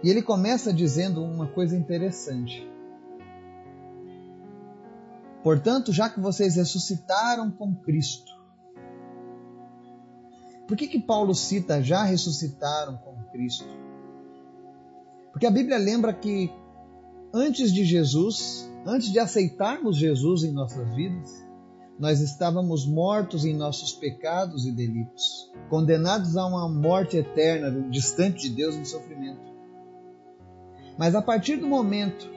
E 0.01 0.09
ele 0.09 0.21
começa 0.21 0.73
dizendo 0.73 1.23
uma 1.23 1.47
coisa 1.47 1.77
interessante. 1.77 2.67
Portanto, 5.43 5.93
já 5.93 6.09
que 6.09 6.19
vocês 6.19 6.55
ressuscitaram 6.55 7.51
com 7.51 7.75
Cristo, 7.75 8.28
por 10.69 10.77
que, 10.77 10.85
que 10.85 10.99
Paulo 10.99 11.33
cita 11.33 11.81
já 11.81 12.03
ressuscitaram 12.03 12.95
com 12.97 13.23
Cristo? 13.31 13.67
Porque 15.31 15.47
a 15.47 15.49
Bíblia 15.51 15.79
lembra 15.79 16.13
que 16.13 16.53
antes 17.33 17.73
de 17.73 17.83
Jesus, 17.83 18.71
antes 18.85 19.11
de 19.11 19.17
aceitarmos 19.17 19.97
Jesus 19.97 20.43
em 20.43 20.51
nossas 20.51 20.93
vidas, 20.93 21.43
nós 21.97 22.21
estávamos 22.21 22.85
mortos 22.85 23.45
em 23.45 23.57
nossos 23.57 23.93
pecados 23.93 24.67
e 24.67 24.71
delitos, 24.71 25.51
condenados 25.71 26.37
a 26.37 26.45
uma 26.45 26.69
morte 26.69 27.17
eterna, 27.17 27.71
distante 27.89 28.47
de 28.47 28.55
Deus 28.55 28.77
no 28.77 28.85
sofrimento. 28.85 29.51
Mas 30.99 31.15
a 31.15 31.21
partir 31.21 31.55
do 31.55 31.65
momento 31.65 32.29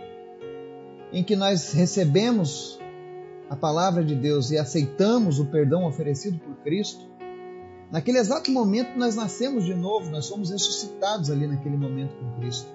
em 1.12 1.23
que 1.23 1.37
nós 1.37 1.75
recebemos 1.75 2.81
a 3.51 3.57
palavra 3.57 4.03
de 4.03 4.15
Deus 4.15 4.51
e 4.51 4.57
aceitamos 4.57 5.39
o 5.39 5.45
perdão 5.45 5.85
oferecido 5.85 6.39
por 6.39 6.57
Cristo, 6.62 7.12
naquele 7.93 8.19
exato 8.19 8.51
momento 8.51 8.99
nós 8.99 9.15
nascemos 9.15 9.65
de 9.65 9.75
novo, 9.75 10.11
nós 10.11 10.25
somos 10.25 10.51
ressuscitados 10.51 11.31
ali 11.31 11.47
naquele 11.47 11.77
momento 11.77 12.17
com 12.17 12.41
Cristo. 12.41 12.69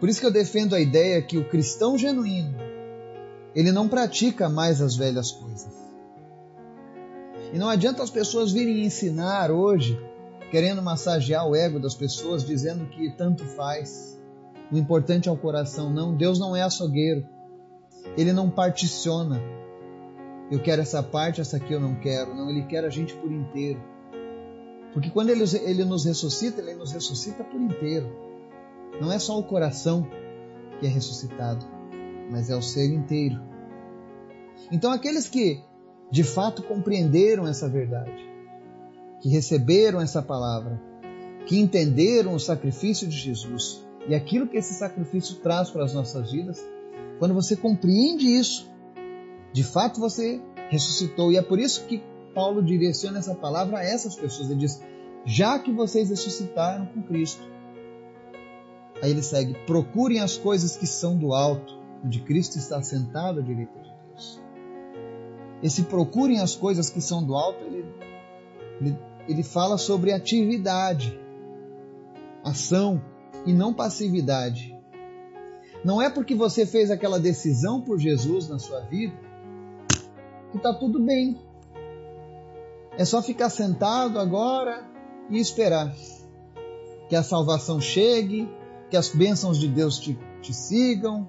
Por 0.00 0.08
isso 0.08 0.20
que 0.20 0.26
eu 0.26 0.32
defendo 0.32 0.74
a 0.74 0.80
ideia 0.80 1.20
que 1.20 1.38
o 1.38 1.48
cristão 1.48 1.98
genuíno, 1.98 2.56
ele 3.54 3.72
não 3.72 3.88
pratica 3.88 4.48
mais 4.48 4.80
as 4.80 4.96
velhas 4.96 5.30
coisas. 5.30 5.76
E 7.52 7.58
não 7.58 7.68
adianta 7.68 8.02
as 8.02 8.10
pessoas 8.10 8.52
virem 8.52 8.84
ensinar 8.84 9.50
hoje, 9.50 9.98
querendo 10.50 10.82
massagear 10.82 11.46
o 11.46 11.56
ego 11.56 11.80
das 11.80 11.94
pessoas, 11.94 12.44
dizendo 12.44 12.86
que 12.86 13.10
tanto 13.10 13.44
faz. 13.44 14.18
O 14.70 14.76
importante 14.76 15.28
é 15.28 15.32
o 15.32 15.36
coração. 15.36 15.90
Não, 15.90 16.14
Deus 16.14 16.38
não 16.38 16.54
é 16.54 16.62
açougueiro. 16.62 17.26
Ele 18.16 18.32
não 18.32 18.50
particiona. 18.50 19.40
Eu 20.50 20.60
quero 20.62 20.80
essa 20.80 21.02
parte, 21.02 21.40
essa 21.40 21.58
aqui 21.58 21.72
eu 21.72 21.80
não 21.80 21.94
quero. 21.96 22.34
Não, 22.34 22.48
ele 22.48 22.62
quer 22.64 22.84
a 22.84 22.90
gente 22.90 23.14
por 23.14 23.30
inteiro. 23.30 23.82
Porque 24.92 25.10
quando 25.10 25.30
ele, 25.30 25.44
ele 25.64 25.84
nos 25.84 26.04
ressuscita, 26.04 26.60
ele 26.60 26.74
nos 26.74 26.92
ressuscita 26.92 27.44
por 27.44 27.60
inteiro. 27.60 28.10
Não 29.00 29.12
é 29.12 29.18
só 29.18 29.38
o 29.38 29.44
coração 29.44 30.08
que 30.80 30.86
é 30.86 30.88
ressuscitado, 30.88 31.66
mas 32.30 32.48
é 32.50 32.56
o 32.56 32.62
ser 32.62 32.86
inteiro. 32.86 33.40
Então, 34.72 34.90
aqueles 34.90 35.28
que 35.28 35.62
de 36.10 36.24
fato 36.24 36.62
compreenderam 36.62 37.46
essa 37.46 37.68
verdade, 37.68 38.26
que 39.20 39.28
receberam 39.28 40.00
essa 40.00 40.22
palavra, 40.22 40.80
que 41.46 41.58
entenderam 41.58 42.34
o 42.34 42.40
sacrifício 42.40 43.06
de 43.06 43.16
Jesus 43.16 43.84
e 44.08 44.14
aquilo 44.14 44.46
que 44.46 44.56
esse 44.56 44.74
sacrifício 44.74 45.36
traz 45.36 45.70
para 45.70 45.84
as 45.84 45.92
nossas 45.92 46.32
vidas, 46.32 46.58
quando 47.18 47.34
você 47.34 47.56
compreende 47.56 48.26
isso, 48.26 48.70
de 49.52 49.64
fato 49.64 50.00
você 50.00 50.40
ressuscitou. 50.68 51.32
E 51.32 51.36
é 51.36 51.42
por 51.42 51.58
isso 51.58 51.84
que 51.86 52.02
Paulo 52.34 52.62
direciona 52.62 53.18
essa 53.18 53.34
palavra 53.34 53.78
a 53.78 53.84
essas 53.84 54.14
pessoas. 54.14 54.50
Ele 54.50 54.60
diz: 54.60 54.82
já 55.24 55.58
que 55.58 55.72
vocês 55.72 56.10
ressuscitaram 56.10 56.86
com 56.86 57.02
Cristo. 57.02 57.42
Aí 59.02 59.10
ele 59.10 59.22
segue: 59.22 59.54
procurem 59.66 60.20
as 60.20 60.36
coisas 60.36 60.76
que 60.76 60.86
são 60.86 61.16
do 61.16 61.32
alto, 61.32 61.78
onde 62.04 62.20
Cristo 62.20 62.58
está 62.58 62.82
sentado 62.82 63.40
à 63.40 63.42
direita 63.42 63.78
de 63.80 63.90
Deus. 64.08 64.42
Esse 65.62 65.82
procurem 65.82 66.40
as 66.40 66.54
coisas 66.54 66.88
que 66.90 67.00
são 67.00 67.24
do 67.24 67.34
alto, 67.34 67.64
ele, 67.64 67.84
ele, 68.80 68.98
ele 69.28 69.42
fala 69.42 69.76
sobre 69.76 70.12
atividade, 70.12 71.18
ação 72.44 73.02
e 73.44 73.52
não 73.52 73.74
passividade. 73.74 74.76
Não 75.84 76.02
é 76.02 76.10
porque 76.10 76.34
você 76.34 76.66
fez 76.66 76.90
aquela 76.90 77.20
decisão 77.20 77.80
por 77.80 77.98
Jesus 77.98 78.48
na 78.48 78.58
sua 78.58 78.80
vida 78.80 79.27
que 80.50 80.56
está 80.56 80.72
tudo 80.72 81.00
bem. 81.00 81.38
É 82.96 83.04
só 83.04 83.22
ficar 83.22 83.50
sentado 83.50 84.18
agora 84.18 84.84
e 85.30 85.38
esperar 85.38 85.94
que 87.08 87.16
a 87.16 87.22
salvação 87.22 87.80
chegue, 87.80 88.48
que 88.90 88.96
as 88.96 89.08
bênçãos 89.08 89.58
de 89.58 89.68
Deus 89.68 89.98
te, 89.98 90.18
te 90.42 90.52
sigam 90.52 91.26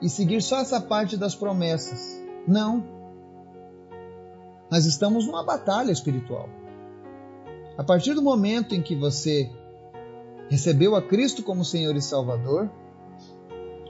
e 0.00 0.08
seguir 0.08 0.42
só 0.42 0.60
essa 0.60 0.80
parte 0.80 1.16
das 1.16 1.34
promessas. 1.34 2.22
Não. 2.46 2.84
Nós 4.70 4.84
estamos 4.84 5.26
numa 5.26 5.44
batalha 5.44 5.92
espiritual. 5.92 6.48
A 7.76 7.84
partir 7.84 8.14
do 8.14 8.22
momento 8.22 8.74
em 8.74 8.82
que 8.82 8.94
você 8.94 9.50
recebeu 10.48 10.94
a 10.94 11.02
Cristo 11.02 11.42
como 11.42 11.64
Senhor 11.64 11.96
e 11.96 12.02
Salvador, 12.02 12.70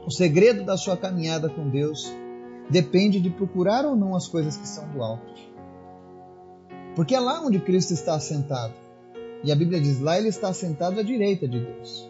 o 0.06 0.10
segredo 0.10 0.64
da 0.64 0.76
sua 0.76 0.96
caminhada 0.96 1.48
com 1.48 1.68
Deus 1.68 2.12
depende 2.68 3.20
de 3.20 3.30
procurar 3.30 3.84
ou 3.84 3.96
não 3.96 4.14
as 4.14 4.28
coisas 4.28 4.56
que 4.56 4.66
são 4.66 4.88
do 4.90 5.02
alto. 5.02 5.32
Porque 6.94 7.14
é 7.14 7.20
lá 7.20 7.40
onde 7.40 7.58
Cristo 7.58 7.92
está 7.92 8.14
assentado. 8.14 8.74
E 9.42 9.52
a 9.52 9.56
Bíblia 9.56 9.80
diz: 9.80 10.00
lá 10.00 10.16
ele 10.16 10.28
está 10.28 10.48
assentado 10.48 10.98
à 10.98 11.02
direita 11.02 11.46
de 11.46 11.60
Deus. 11.60 12.08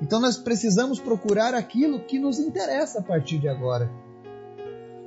Então 0.00 0.18
nós 0.20 0.36
precisamos 0.36 0.98
procurar 0.98 1.54
aquilo 1.54 2.00
que 2.00 2.18
nos 2.18 2.38
interessa 2.38 2.98
a 2.98 3.02
partir 3.02 3.38
de 3.38 3.48
agora. 3.48 3.90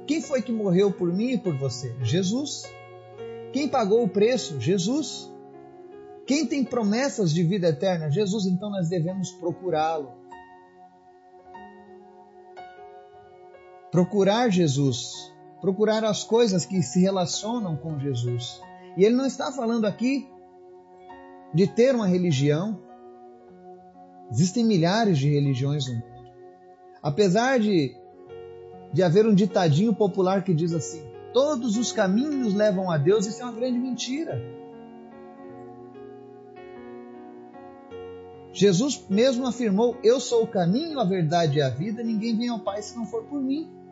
Quem 0.07 0.21
foi 0.21 0.41
que 0.41 0.51
morreu 0.51 0.91
por 0.91 1.11
mim 1.11 1.31
e 1.31 1.37
por 1.37 1.55
você? 1.57 1.93
Jesus. 2.01 2.63
Quem 3.51 3.67
pagou 3.67 4.03
o 4.03 4.09
preço? 4.09 4.59
Jesus. 4.59 5.31
Quem 6.25 6.45
tem 6.45 6.63
promessas 6.63 7.33
de 7.33 7.43
vida 7.43 7.67
eterna? 7.67 8.09
Jesus. 8.09 8.45
Então 8.45 8.69
nós 8.69 8.87
devemos 8.87 9.31
procurá-lo. 9.31 10.13
Procurar 13.95 14.49
Jesus, 14.49 15.33
procurar 15.61 16.03
as 16.03 16.21
coisas 16.21 16.65
que 16.65 16.83
se 16.83 16.99
relacionam 16.99 17.77
com 17.77 17.97
Jesus. 17.97 18.61
E 18.97 19.05
ele 19.05 19.15
não 19.15 19.25
está 19.25 19.53
falando 19.53 19.85
aqui 19.85 20.27
de 21.53 21.65
ter 21.65 21.95
uma 21.95 22.05
religião. 22.05 22.77
Existem 24.29 24.65
milhares 24.65 25.17
de 25.17 25.29
religiões 25.29 25.87
no 25.87 25.93
mundo. 25.93 26.29
Apesar 27.01 27.57
de, 27.57 27.95
de 28.91 29.01
haver 29.01 29.25
um 29.25 29.33
ditadinho 29.33 29.95
popular 29.95 30.43
que 30.43 30.53
diz 30.53 30.73
assim: 30.73 31.01
todos 31.31 31.77
os 31.77 31.93
caminhos 31.93 32.53
levam 32.53 32.91
a 32.91 32.97
Deus, 32.97 33.25
isso 33.25 33.41
é 33.41 33.45
uma 33.45 33.53
grande 33.53 33.79
mentira. 33.79 34.41
Jesus 38.51 39.05
mesmo 39.09 39.47
afirmou: 39.47 39.95
Eu 40.03 40.19
sou 40.19 40.43
o 40.43 40.47
caminho, 40.47 40.99
a 40.99 41.05
verdade 41.05 41.59
e 41.59 41.61
a 41.61 41.69
vida, 41.69 42.03
ninguém 42.03 42.37
vem 42.37 42.49
ao 42.49 42.59
Pai 42.59 42.81
se 42.81 42.93
não 42.97 43.05
for 43.05 43.23
por 43.23 43.41
mim. 43.41 43.84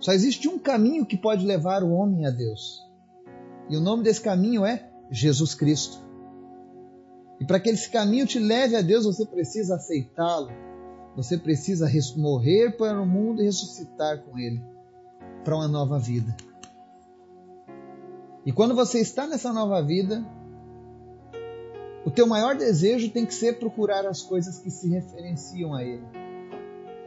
Só 0.00 0.12
existe 0.12 0.48
um 0.48 0.58
caminho 0.58 1.04
que 1.04 1.16
pode 1.16 1.44
levar 1.44 1.82
o 1.82 1.90
homem 1.90 2.26
a 2.26 2.30
Deus. 2.30 2.86
E 3.68 3.76
o 3.76 3.80
nome 3.80 4.04
desse 4.04 4.20
caminho 4.20 4.64
é 4.64 4.88
Jesus 5.10 5.54
Cristo. 5.54 5.98
E 7.40 7.44
para 7.44 7.60
que 7.60 7.68
esse 7.68 7.90
caminho 7.90 8.26
te 8.26 8.38
leve 8.38 8.76
a 8.76 8.82
Deus, 8.82 9.04
você 9.04 9.26
precisa 9.26 9.76
aceitá-lo. 9.76 10.50
Você 11.16 11.36
precisa 11.36 11.90
morrer 12.16 12.76
para 12.76 13.00
o 13.00 13.06
mundo 13.06 13.42
e 13.42 13.44
ressuscitar 13.44 14.22
com 14.22 14.38
ele 14.38 14.62
para 15.44 15.56
uma 15.56 15.68
nova 15.68 15.98
vida. 15.98 16.34
E 18.46 18.52
quando 18.52 18.74
você 18.74 19.00
está 19.00 19.26
nessa 19.26 19.52
nova 19.52 19.82
vida, 19.82 20.24
o 22.04 22.10
teu 22.10 22.26
maior 22.26 22.56
desejo 22.56 23.10
tem 23.10 23.26
que 23.26 23.34
ser 23.34 23.58
procurar 23.58 24.06
as 24.06 24.22
coisas 24.22 24.58
que 24.58 24.70
se 24.70 24.88
referenciam 24.88 25.74
a 25.74 25.82
ele, 25.82 26.04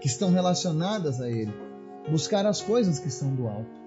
que 0.01 0.07
estão 0.07 0.29
relacionadas 0.29 1.21
a 1.21 1.29
ele 1.29 1.70
buscar 2.09 2.45
as 2.45 2.61
coisas 2.61 2.99
que 2.99 3.09
são 3.09 3.35
do 3.35 3.47
alto. 3.47 3.81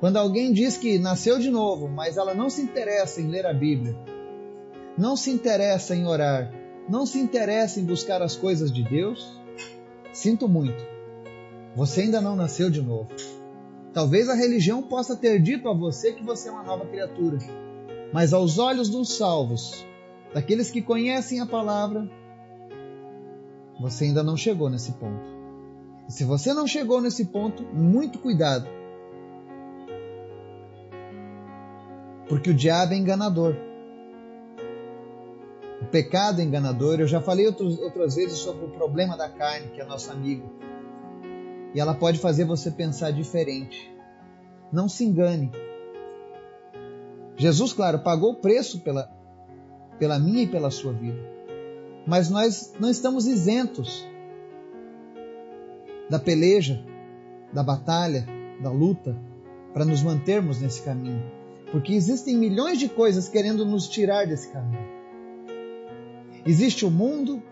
Quando 0.00 0.16
alguém 0.16 0.52
diz 0.52 0.76
que 0.76 0.98
nasceu 0.98 1.38
de 1.38 1.50
novo, 1.50 1.88
mas 1.88 2.16
ela 2.16 2.32
não 2.32 2.48
se 2.48 2.62
interessa 2.62 3.20
em 3.20 3.28
ler 3.28 3.44
a 3.46 3.52
Bíblia, 3.52 3.96
não 4.96 5.16
se 5.16 5.30
interessa 5.30 5.94
em 5.94 6.06
orar, 6.06 6.52
não 6.88 7.04
se 7.04 7.18
interessa 7.18 7.80
em 7.80 7.84
buscar 7.84 8.22
as 8.22 8.36
coisas 8.36 8.72
de 8.72 8.84
Deus, 8.84 9.40
sinto 10.12 10.48
muito. 10.48 10.86
Você 11.74 12.02
ainda 12.02 12.20
não 12.20 12.36
nasceu 12.36 12.70
de 12.70 12.80
novo. 12.80 13.08
Talvez 13.92 14.28
a 14.28 14.34
religião 14.34 14.82
possa 14.82 15.16
ter 15.16 15.40
dito 15.40 15.68
a 15.68 15.74
você 15.74 16.12
que 16.12 16.24
você 16.24 16.48
é 16.48 16.52
uma 16.52 16.62
nova 16.62 16.86
criatura, 16.86 17.38
mas 18.12 18.32
aos 18.32 18.58
olhos 18.58 18.88
dos 18.88 19.16
salvos, 19.16 19.84
daqueles 20.32 20.70
que 20.70 20.80
conhecem 20.80 21.40
a 21.40 21.46
palavra, 21.46 22.08
você 23.80 24.04
ainda 24.04 24.22
não 24.22 24.36
chegou 24.36 24.70
nesse 24.70 24.92
ponto. 24.92 25.37
E 26.08 26.12
se 26.12 26.24
você 26.24 26.54
não 26.54 26.66
chegou 26.66 27.02
nesse 27.02 27.26
ponto, 27.26 27.62
muito 27.64 28.18
cuidado. 28.18 28.66
Porque 32.26 32.50
o 32.50 32.54
diabo 32.54 32.94
é 32.94 32.96
enganador. 32.96 33.54
O 35.82 35.84
pecado 35.86 36.40
é 36.40 36.44
enganador. 36.44 36.98
Eu 36.98 37.06
já 37.06 37.20
falei 37.20 37.46
outros, 37.46 37.78
outras 37.78 38.14
vezes 38.14 38.38
sobre 38.38 38.64
o 38.64 38.70
problema 38.70 39.16
da 39.16 39.28
carne, 39.28 39.68
que 39.68 39.80
é 39.80 39.84
nosso 39.84 40.10
amigo. 40.10 40.50
E 41.74 41.80
ela 41.80 41.94
pode 41.94 42.18
fazer 42.18 42.44
você 42.44 42.70
pensar 42.70 43.10
diferente. 43.10 43.94
Não 44.72 44.88
se 44.88 45.04
engane. 45.04 45.52
Jesus, 47.36 47.72
claro, 47.72 48.00
pagou 48.00 48.32
o 48.32 48.36
preço 48.36 48.80
pela, 48.80 49.10
pela 49.98 50.18
minha 50.18 50.42
e 50.42 50.48
pela 50.48 50.70
sua 50.70 50.92
vida. 50.92 51.20
Mas 52.06 52.30
nós 52.30 52.72
não 52.80 52.90
estamos 52.90 53.26
isentos 53.26 54.06
da 56.08 56.18
peleja, 56.18 56.84
da 57.52 57.62
batalha, 57.62 58.26
da 58.62 58.70
luta, 58.70 59.16
para 59.72 59.84
nos 59.84 60.02
mantermos 60.02 60.60
nesse 60.60 60.82
caminho. 60.82 61.22
Porque 61.70 61.92
existem 61.92 62.36
milhões 62.36 62.78
de 62.78 62.88
coisas 62.88 63.28
querendo 63.28 63.64
nos 63.64 63.88
tirar 63.88 64.26
desse 64.26 64.48
caminho. 64.48 64.88
Existe 66.46 66.84
o 66.84 66.90
mundo, 66.90 67.42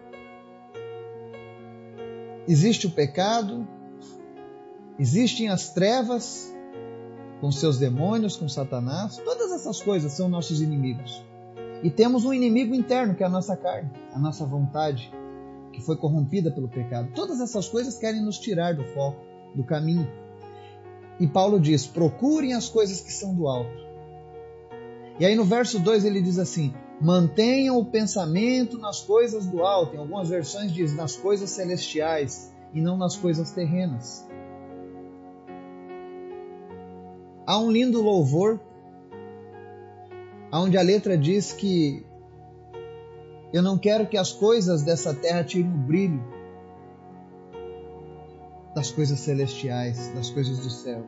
existe 2.49 2.87
o 2.87 2.91
pecado, 2.91 3.67
existem 4.99 5.49
as 5.49 5.71
trevas 5.71 6.55
com 7.41 7.53
seus 7.53 7.79
demônios, 7.79 8.37
com 8.37 8.49
Satanás. 8.49 9.19
Todas 9.19 9.53
essas 9.53 9.83
coisas 9.83 10.13
são 10.13 10.29
nossos 10.29 10.63
inimigos. 10.63 11.23
E 11.83 11.91
temos 11.91 12.25
um 12.25 12.33
inimigo 12.33 12.75
interno, 12.75 13.15
que 13.15 13.23
é 13.23 13.27
a 13.27 13.31
nossa 13.31 13.55
carne, 13.55 13.91
a 14.13 14.19
nossa 14.19 14.47
vontade, 14.47 15.13
que 15.76 15.83
foi 15.83 15.95
corrompida 15.95 16.50
pelo 16.50 16.68
pecado. 16.68 17.11
Todas 17.14 17.38
essas 17.38 17.68
coisas 17.68 17.99
querem 17.99 18.23
nos 18.23 18.38
tirar 18.38 18.75
do 18.75 18.83
foco, 18.83 19.21
do 19.54 19.62
caminho. 19.62 20.09
E 21.21 21.26
Paulo 21.26 21.61
diz: 21.61 21.87
procurem 21.87 22.54
as 22.54 22.66
coisas 22.66 23.02
que 23.02 23.12
são 23.12 23.35
do 23.35 23.47
alto. 23.47 23.85
E 25.21 25.26
aí 25.26 25.37
no 25.37 25.45
verso 25.45 25.78
2 25.78 26.06
ele 26.06 26.23
diz 26.23 26.38
assim: 26.38 26.73
mantenham 26.99 27.78
o 27.78 27.85
pensamento 27.85 28.78
nas 28.78 29.02
coisas 29.02 29.47
do 29.47 29.62
alto. 29.62 29.95
Em 29.95 29.99
algumas 29.99 30.30
versões 30.30 30.73
diz 30.73 30.97
nas 30.97 31.14
coisas 31.14 31.50
celestiais 31.50 32.50
e 32.73 32.80
não 32.80 32.97
nas 32.97 33.14
coisas 33.14 33.50
terrenas. 33.50 34.26
Há 37.47 37.59
um 37.59 37.71
lindo 37.71 38.00
louvor 38.00 38.59
onde 40.50 40.78
a 40.78 40.83
letra 40.83 41.18
diz 41.18 41.52
que 41.52 42.06
eu 43.57 43.63
não 43.63 43.79
quero 43.79 44.07
que 44.07 44.19
as 44.19 44.33
coisas 44.33 44.83
dessa 44.83 45.15
terra 45.15 45.43
tirem 45.43 45.73
o 45.73 45.79
brilho 45.79 46.23
das 48.75 48.91
coisas 48.91 49.19
celestiais, 49.21 50.09
das 50.09 50.29
coisas 50.29 50.59
do 50.59 50.69
céu. 50.69 51.07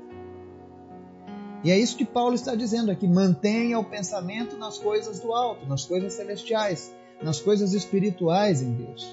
E 1.62 1.70
é 1.70 1.78
isso 1.78 1.94
que 1.94 2.06
Paulo 2.06 2.34
está 2.34 2.54
dizendo 2.54 2.90
aqui: 2.90 3.06
mantenha 3.06 3.78
o 3.78 3.84
pensamento 3.84 4.56
nas 4.56 4.78
coisas 4.78 5.20
do 5.20 5.30
alto, 5.34 5.66
nas 5.66 5.84
coisas 5.84 6.14
celestiais, 6.14 6.90
nas 7.22 7.38
coisas 7.38 7.74
espirituais 7.74 8.62
em 8.62 8.72
Deus. 8.72 9.06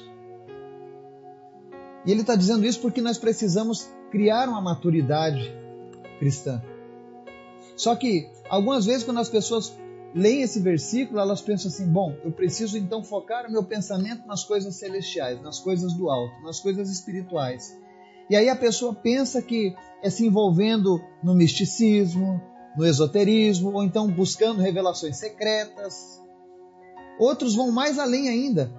E 2.06 2.12
ele 2.12 2.22
está 2.22 2.38
dizendo 2.38 2.65
isso 2.65 2.80
porque 2.80 3.01
nós 3.01 3.18
precisamos 3.18 3.89
criar 4.12 4.48
uma 4.48 4.62
maturidade 4.62 5.54
cristã. 6.20 6.63
Só 7.75 7.98
que 7.98 8.30
algumas 8.48 8.86
vezes, 8.86 9.04
quando 9.04 9.20
as 9.20 9.27
pessoas 9.27 9.77
leem 10.15 10.43
esse 10.43 10.62
versículo, 10.62 11.19
elas 11.19 11.41
pensam 11.41 11.69
assim: 11.69 11.86
bom, 11.86 12.15
eu 12.24 12.31
preciso 12.31 12.77
então 12.77 13.03
focar 13.03 13.45
o 13.45 13.51
meu 13.51 13.63
pensamento 13.63 14.25
nas 14.25 14.45
coisas 14.45 14.75
celestiais, 14.75 15.41
nas 15.41 15.60
coisas 15.60 15.93
do 15.93 16.10
alto, 16.10 16.41
nas 16.41 16.62
coisas 16.62 16.89
espirituais. 16.89 17.77
E 18.30 18.36
aí 18.36 18.47
a 18.47 18.56
pessoa 18.56 18.95
pensa 18.95 19.41
que 19.41 19.75
é 20.01 20.10
se 20.10 20.25
envolvendo 20.25 20.99
no 21.21 21.36
misticismo, 21.36 22.41
no 22.78 22.86
esoterismo, 22.86 23.73
ou 23.73 23.84
então 23.84 24.10
buscando 24.10 24.62
revelações 24.62 25.17
secretas. 25.17 26.23
Outros 27.19 27.54
vão 27.54 27.71
mais 27.71 27.99
além 27.99 28.30
ainda. 28.30 28.71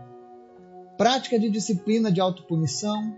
Prática 0.96 1.38
de 1.38 1.51
disciplina 1.51 2.11
de 2.11 2.20
autopunição. 2.20 3.14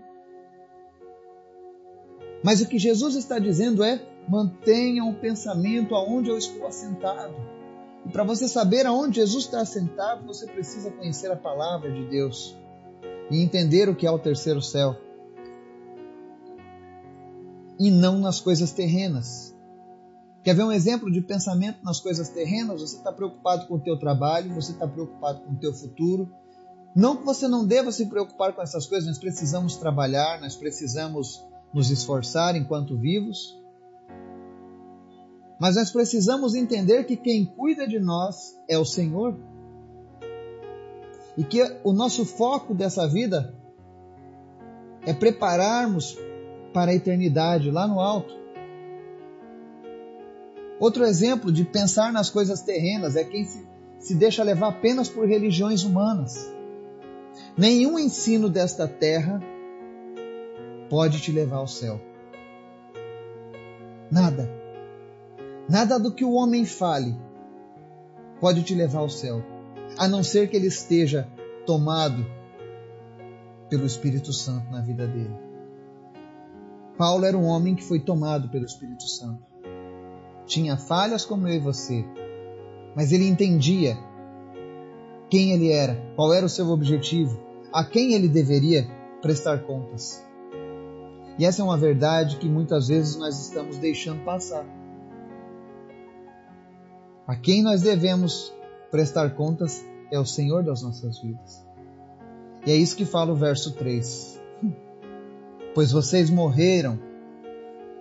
Mas 2.43 2.61
o 2.61 2.67
que 2.67 2.77
Jesus 2.77 3.15
está 3.15 3.39
dizendo 3.39 3.83
é: 3.83 4.01
mantenham 4.27 5.09
o 5.09 5.15
pensamento 5.15 5.95
aonde 5.95 6.29
eu 6.29 6.37
estou 6.37 6.67
assentado. 6.67 7.58
E 8.05 8.09
para 8.09 8.23
você 8.23 8.47
saber 8.47 8.85
aonde 8.85 9.17
Jesus 9.17 9.45
está 9.45 9.61
assentado, 9.61 10.25
você 10.25 10.47
precisa 10.47 10.91
conhecer 10.91 11.31
a 11.31 11.35
palavra 11.35 11.91
de 11.91 12.05
Deus 12.09 12.55
e 13.29 13.41
entender 13.41 13.89
o 13.89 13.95
que 13.95 14.07
é 14.07 14.11
o 14.11 14.19
terceiro 14.19 14.61
céu. 14.61 14.95
E 17.77 17.91
não 17.91 18.19
nas 18.19 18.39
coisas 18.39 18.71
terrenas. 18.71 19.55
Quer 20.43 20.55
ver 20.55 20.63
um 20.63 20.71
exemplo 20.71 21.11
de 21.11 21.21
pensamento 21.21 21.83
nas 21.83 21.99
coisas 21.99 22.29
terrenas? 22.29 22.81
Você 22.81 22.97
está 22.97 23.11
preocupado 23.11 23.67
com 23.67 23.75
o 23.75 23.79
teu 23.79 23.97
trabalho, 23.99 24.53
você 24.53 24.71
está 24.71 24.87
preocupado 24.87 25.41
com 25.41 25.53
o 25.53 25.57
teu 25.57 25.73
futuro. 25.73 26.29
Não 26.95 27.15
que 27.15 27.23
você 27.23 27.47
não 27.47 27.65
deva 27.65 27.91
se 27.91 28.07
preocupar 28.07 28.53
com 28.53 28.61
essas 28.61 28.87
coisas, 28.87 29.07
nós 29.07 29.19
precisamos 29.19 29.75
trabalhar, 29.77 30.41
nós 30.41 30.55
precisamos 30.55 31.45
nos 31.73 31.91
esforçar 31.91 32.55
enquanto 32.55 32.97
vivos, 32.97 33.55
mas 35.59 35.75
nós 35.75 35.91
precisamos 35.91 36.55
entender 36.55 37.03
que 37.03 37.17
quem 37.17 37.45
cuida 37.45 37.85
de 37.85 37.99
nós 37.99 38.57
é 38.67 38.79
o 38.79 38.85
Senhor. 38.85 39.37
E 41.37 41.43
que 41.43 41.61
o 41.83 41.91
nosso 41.91 42.25
foco 42.25 42.73
dessa 42.73 43.07
vida 43.07 43.53
é 45.05 45.13
prepararmos 45.13 46.17
para 46.73 46.91
a 46.91 46.95
eternidade 46.95 47.69
lá 47.69 47.85
no 47.85 47.99
alto. 47.99 48.33
Outro 50.79 51.03
exemplo 51.03 51.51
de 51.51 51.65
pensar 51.65 52.13
nas 52.13 52.29
coisas 52.29 52.61
terrenas 52.61 53.17
é 53.17 53.23
quem 53.25 53.43
se, 53.43 53.67
se 53.99 54.15
deixa 54.15 54.43
levar 54.43 54.69
apenas 54.69 55.09
por 55.09 55.27
religiões 55.27 55.83
humanas. 55.83 56.49
Nenhum 57.57 57.99
ensino 57.99 58.49
desta 58.49 58.87
terra 58.87 59.41
pode 60.89 61.19
te 61.19 61.33
levar 61.33 61.57
ao 61.57 61.67
céu. 61.67 61.99
Nada. 64.09 64.58
Nada 65.69 65.99
do 65.99 66.11
que 66.11 66.25
o 66.25 66.33
homem 66.33 66.65
fale 66.65 67.15
pode 68.41 68.63
te 68.63 68.73
levar 68.73 69.01
ao 69.01 69.09
céu, 69.09 69.43
a 69.99 70.07
não 70.07 70.23
ser 70.23 70.49
que 70.49 70.55
ele 70.55 70.65
esteja 70.65 71.29
tomado 71.63 72.25
pelo 73.69 73.85
Espírito 73.85 74.33
Santo 74.33 74.71
na 74.71 74.81
vida 74.81 75.05
dele. 75.05 75.35
Paulo 76.97 77.23
era 77.23 77.37
um 77.37 77.45
homem 77.45 77.75
que 77.75 77.83
foi 77.83 77.99
tomado 77.99 78.49
pelo 78.49 78.65
Espírito 78.65 79.07
Santo. 79.07 79.43
Tinha 80.47 80.75
falhas 80.75 81.23
como 81.23 81.47
eu 81.47 81.53
e 81.53 81.59
você, 81.59 82.03
mas 82.95 83.11
ele 83.11 83.27
entendia 83.27 83.95
quem 85.29 85.51
ele 85.51 85.71
era, 85.71 85.95
qual 86.15 86.33
era 86.33 86.47
o 86.47 86.49
seu 86.49 86.67
objetivo, 86.69 87.39
a 87.71 87.83
quem 87.83 88.13
ele 88.13 88.27
deveria 88.27 88.87
prestar 89.21 89.59
contas. 89.59 90.25
E 91.37 91.45
essa 91.45 91.61
é 91.61 91.63
uma 91.63 91.77
verdade 91.77 92.37
que 92.37 92.49
muitas 92.49 92.87
vezes 92.87 93.15
nós 93.15 93.39
estamos 93.39 93.77
deixando 93.77 94.25
passar. 94.25 94.78
A 97.29 97.35
quem 97.35 97.61
nós 97.61 97.83
devemos 97.83 98.51
prestar 98.89 99.35
contas 99.35 99.85
é 100.11 100.17
o 100.19 100.25
Senhor 100.25 100.63
das 100.63 100.81
nossas 100.81 101.19
vidas. 101.19 101.63
E 102.65 102.71
é 102.71 102.75
isso 102.75 102.95
que 102.95 103.05
fala 103.05 103.31
o 103.31 103.35
verso 103.35 103.71
3. 103.73 104.41
Pois 105.75 105.91
vocês 105.91 106.31
morreram 106.31 106.99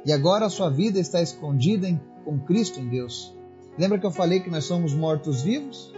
e 0.07 0.11
agora 0.11 0.47
a 0.47 0.49
sua 0.49 0.71
vida 0.71 0.99
está 0.99 1.21
escondida 1.21 1.87
em, 1.87 2.01
com 2.25 2.39
Cristo 2.39 2.81
em 2.81 2.89
Deus. 2.89 3.37
Lembra 3.79 3.99
que 3.99 4.07
eu 4.07 4.11
falei 4.11 4.41
que 4.41 4.49
nós 4.49 4.65
somos 4.65 4.95
mortos-vivos? 4.95 5.93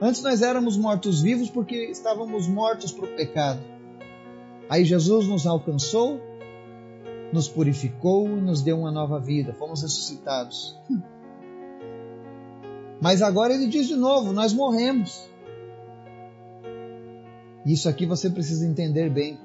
Antes 0.00 0.22
nós 0.22 0.40
éramos 0.40 0.78
mortos-vivos 0.78 1.50
porque 1.50 1.76
estávamos 1.90 2.48
mortos 2.48 2.90
para 2.90 3.04
o 3.04 3.14
pecado. 3.14 3.60
Aí 4.70 4.82
Jesus 4.82 5.28
nos 5.28 5.46
alcançou, 5.46 6.18
nos 7.30 7.46
purificou 7.46 8.26
e 8.26 8.40
nos 8.40 8.62
deu 8.62 8.78
uma 8.78 8.90
nova 8.90 9.20
vida. 9.20 9.52
Fomos 9.52 9.82
ressuscitados. 9.82 10.74
Mas 13.00 13.22
agora 13.22 13.54
ele 13.54 13.66
diz 13.66 13.86
de 13.86 13.96
novo: 13.96 14.32
nós 14.32 14.52
morremos. 14.52 15.28
Isso 17.64 17.88
aqui 17.88 18.06
você 18.06 18.30
precisa 18.30 18.66
entender 18.66 19.10
bem. 19.10 19.38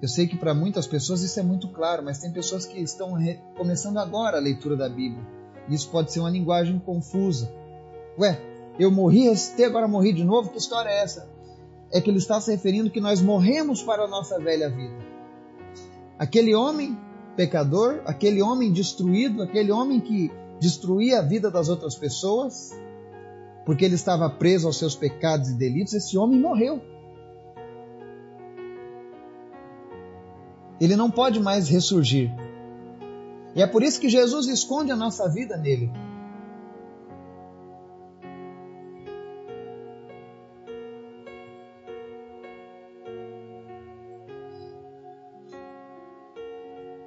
Eu 0.00 0.08
sei 0.08 0.26
que 0.26 0.36
para 0.36 0.54
muitas 0.54 0.86
pessoas 0.86 1.22
isso 1.22 1.38
é 1.40 1.42
muito 1.42 1.68
claro, 1.68 2.04
mas 2.04 2.18
tem 2.18 2.32
pessoas 2.32 2.66
que 2.66 2.78
estão 2.80 3.16
começando 3.56 3.98
agora 3.98 4.36
a 4.36 4.40
leitura 4.40 4.76
da 4.76 4.88
Bíblia. 4.88 5.24
Isso 5.68 5.90
pode 5.90 6.12
ser 6.12 6.20
uma 6.20 6.30
linguagem 6.30 6.78
confusa. 6.78 7.52
Ué, 8.18 8.40
eu 8.78 8.90
morri, 8.90 9.28
ressuscitei, 9.28 9.66
agora 9.66 9.88
morri 9.88 10.12
de 10.12 10.24
novo? 10.24 10.50
Que 10.50 10.58
história 10.58 10.88
é 10.88 11.02
essa? 11.02 11.28
É 11.92 12.00
que 12.00 12.10
ele 12.10 12.18
está 12.18 12.40
se 12.40 12.50
referindo 12.50 12.90
que 12.90 13.00
nós 13.00 13.20
morremos 13.20 13.82
para 13.82 14.04
a 14.04 14.08
nossa 14.08 14.38
velha 14.38 14.68
vida. 14.70 14.96
Aquele 16.18 16.54
homem 16.54 16.96
pecador, 17.36 18.02
aquele 18.04 18.42
homem 18.42 18.72
destruído, 18.72 19.42
aquele 19.42 19.70
homem 19.70 20.00
que 20.00 20.30
destruía 20.60 21.18
a 21.18 21.22
vida 21.22 21.50
das 21.50 21.68
outras 21.68 21.94
pessoas, 21.94 22.72
porque 23.64 23.84
ele 23.84 23.94
estava 23.94 24.28
preso 24.30 24.66
aos 24.66 24.78
seus 24.78 24.96
pecados 24.96 25.50
e 25.50 25.54
delitos, 25.54 25.94
esse 25.94 26.16
homem 26.16 26.40
morreu. 26.40 26.82
Ele 30.80 30.96
não 30.96 31.10
pode 31.10 31.40
mais 31.40 31.68
ressurgir. 31.68 32.30
E 33.54 33.62
é 33.62 33.66
por 33.66 33.82
isso 33.82 34.00
que 34.00 34.08
Jesus 34.08 34.46
esconde 34.46 34.92
a 34.92 34.96
nossa 34.96 35.28
vida 35.28 35.56
nele. 35.56 35.90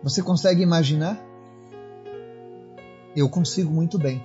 Você 0.03 0.21
consegue 0.21 0.61
imaginar? 0.61 1.30
Eu 3.15 3.29
consigo 3.29 3.71
muito 3.71 3.97
bem. 3.97 4.23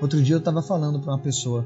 Outro 0.00 0.22
dia 0.22 0.34
eu 0.34 0.38
estava 0.38 0.62
falando 0.62 1.00
para 1.00 1.12
uma 1.12 1.18
pessoa 1.18 1.64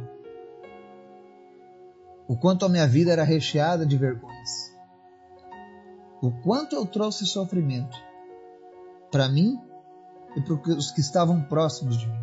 o 2.26 2.36
quanto 2.36 2.64
a 2.64 2.68
minha 2.68 2.86
vida 2.86 3.12
era 3.12 3.22
recheada 3.22 3.84
de 3.84 3.96
vergonhas, 3.96 4.74
o 6.22 6.30
quanto 6.42 6.74
eu 6.74 6.86
trouxe 6.86 7.26
sofrimento 7.26 7.96
para 9.10 9.28
mim 9.28 9.60
e 10.34 10.40
para 10.40 10.54
os 10.54 10.90
que 10.90 11.00
estavam 11.00 11.42
próximos 11.42 11.98
de 11.98 12.06
mim. 12.06 12.22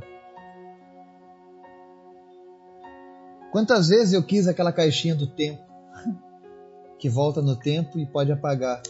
Quantas 3.51 3.89
vezes 3.89 4.13
eu 4.13 4.23
quis 4.23 4.47
aquela 4.47 4.71
caixinha 4.71 5.13
do 5.13 5.27
tempo 5.27 5.63
que 6.97 7.09
volta 7.09 7.41
no 7.41 7.55
tempo 7.55 7.99
e 7.99 8.05
pode 8.05 8.31
apagar 8.31 8.81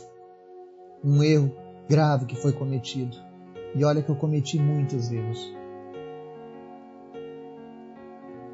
um 1.03 1.21
erro 1.23 1.53
grave 1.89 2.25
que 2.25 2.35
foi 2.35 2.53
cometido. 2.53 3.30
E 3.75 3.83
olha 3.85 4.01
que 4.01 4.09
eu 4.09 4.15
cometi 4.15 4.59
muitos 4.59 5.11
erros. 5.11 5.53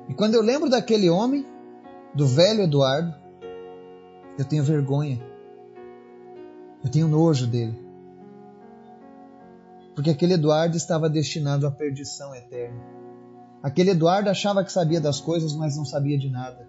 E 0.08 0.13
quando 0.13 0.36
eu 0.36 0.41
lembro 0.41 0.69
daquele 0.69 1.10
homem, 1.10 1.45
do 2.13 2.25
velho 2.25 2.63
Eduardo, 2.63 3.13
eu 4.38 4.45
tenho 4.45 4.63
vergonha. 4.63 5.19
Eu 6.84 6.89
tenho 6.89 7.08
nojo 7.08 7.47
dele. 7.47 7.86
Porque 9.95 10.12
aquele 10.12 10.36
Eduardo 10.36 10.77
estava 10.77 11.10
destinado 11.10 11.65
à 11.65 11.71
perdição 11.71 12.34
eterna. 12.36 12.80
Aquele 13.63 13.91
Eduardo 13.91 14.30
achava 14.30 14.63
que 14.63 14.71
sabia 14.71 15.01
das 15.01 15.19
coisas, 15.19 15.53
mas 15.56 15.75
não 15.75 15.84
sabia 15.84 16.17
de 16.17 16.30
nada. 16.30 16.67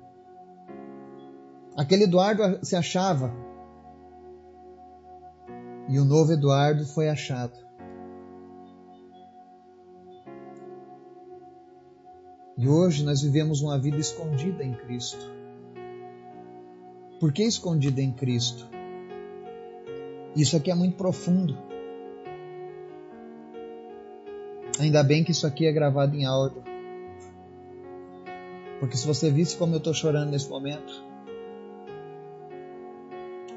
Aquele 1.77 2.05
Eduardo 2.05 2.65
se 2.65 2.75
achava 2.75 3.33
e 5.89 5.99
o 5.99 6.05
novo 6.05 6.33
Eduardo 6.33 6.85
foi 6.87 7.09
achado. 7.09 7.68
E 12.59 12.69
hoje 12.69 13.05
nós 13.05 13.23
vivemos 13.23 13.63
uma 13.63 13.79
vida 13.79 13.99
escondida 13.99 14.65
em 14.65 14.75
Cristo. 14.75 15.31
Por 17.21 17.33
que 17.33 17.45
escondida 17.45 18.03
em 18.03 18.11
Cristo? 18.11 18.69
Isso 20.35 20.57
aqui 20.57 20.69
é 20.69 20.75
muito 20.75 20.97
profundo. 20.97 21.57
Ainda 24.81 25.05
bem 25.05 25.23
que 25.23 25.31
isso 25.31 25.47
aqui 25.47 25.67
é 25.67 25.73
gravado 25.73 26.17
em 26.17 26.27
áudio. 26.27 26.65
Porque 28.81 28.97
se 28.97 29.07
você 29.07 29.31
visse 29.31 29.57
como 29.57 29.75
eu 29.75 29.79
estou 29.79 29.95
chorando 29.95 30.31
nesse 30.31 30.51
momento, 30.51 31.05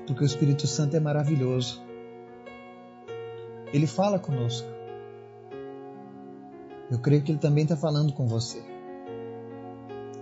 porque 0.06 0.24
o 0.24 0.26
Espírito 0.26 0.68
Santo 0.68 0.96
é 0.96 1.00
maravilhoso. 1.00 1.82
Ele 3.74 3.88
fala 3.88 4.20
conosco. 4.20 4.68
Eu 6.92 7.00
creio 7.00 7.24
que 7.24 7.32
ele 7.32 7.40
também 7.40 7.64
está 7.64 7.76
falando 7.76 8.14
com 8.14 8.28
você. 8.28 8.71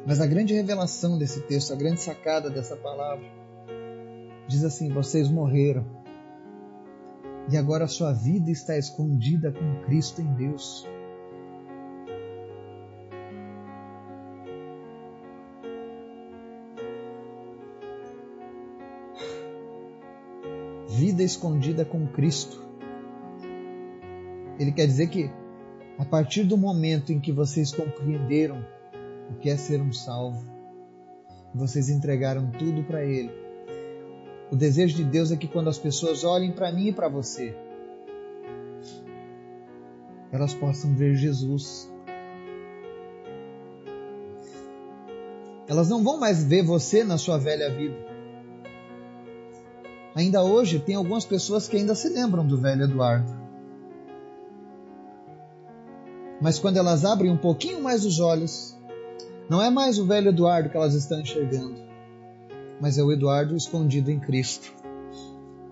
Mas 0.05 0.21
a 0.21 0.25
grande 0.25 0.53
revelação 0.53 1.17
desse 1.17 1.41
texto, 1.41 1.73
a 1.73 1.75
grande 1.75 2.01
sacada 2.01 2.49
dessa 2.49 2.75
palavra, 2.75 3.25
diz 4.47 4.63
assim: 4.63 4.91
vocês 4.91 5.29
morreram. 5.29 5.85
E 7.51 7.57
agora 7.57 7.85
a 7.85 7.87
sua 7.87 8.13
vida 8.13 8.51
está 8.51 8.77
escondida 8.77 9.51
com 9.51 9.81
Cristo 9.85 10.21
em 10.21 10.33
Deus. 10.33 10.87
Vida 20.87 21.23
escondida 21.23 21.83
com 21.83 22.05
Cristo. 22.07 22.63
Ele 24.59 24.71
quer 24.71 24.85
dizer 24.85 25.07
que 25.07 25.31
a 25.97 26.05
partir 26.05 26.43
do 26.43 26.57
momento 26.57 27.11
em 27.11 27.19
que 27.19 27.31
vocês 27.31 27.71
compreenderam 27.71 28.63
o 29.29 29.33
que 29.35 29.49
é 29.49 29.57
ser 29.57 29.81
um 29.81 29.93
salvo, 29.93 30.43
vocês 31.53 31.89
entregaram 31.89 32.51
tudo 32.51 32.83
para 32.83 33.03
Ele. 33.03 33.31
O 34.51 34.55
desejo 34.55 34.95
de 34.95 35.03
Deus 35.03 35.31
é 35.31 35.37
que 35.37 35.47
quando 35.47 35.69
as 35.69 35.77
pessoas 35.77 36.23
olhem 36.23 36.51
para 36.51 36.71
mim 36.71 36.87
e 36.87 36.93
para 36.93 37.07
você, 37.07 37.55
elas 40.31 40.53
possam 40.53 40.95
ver 40.95 41.15
Jesus. 41.15 41.91
Elas 45.67 45.87
não 45.87 46.03
vão 46.03 46.19
mais 46.19 46.43
ver 46.43 46.63
você 46.63 47.03
na 47.03 47.17
sua 47.17 47.37
velha 47.37 47.69
vida. 47.69 47.95
Ainda 50.15 50.43
hoje 50.43 50.79
tem 50.79 50.95
algumas 50.95 51.25
pessoas 51.25 51.67
que 51.67 51.77
ainda 51.77 51.93
se 51.93 52.09
lembram 52.09 52.45
do 52.45 52.57
velho 52.57 52.83
Eduardo. 52.83 53.37
Mas 56.41 56.57
quando 56.57 56.77
elas 56.77 57.05
abrem 57.05 57.31
um 57.31 57.37
pouquinho 57.37 57.81
mais 57.81 58.05
os 58.05 58.19
olhos, 58.19 58.78
não 59.49 59.61
é 59.61 59.69
mais 59.71 59.97
o 59.97 60.05
velho 60.05 60.29
Eduardo 60.29 60.69
que 60.69 60.77
elas 60.77 60.93
estão 60.93 61.19
enxergando, 61.19 61.81
mas 62.79 62.99
é 62.99 63.03
o 63.03 63.11
Eduardo 63.11 63.57
escondido 63.57 64.11
em 64.11 64.19
Cristo, 64.19 64.71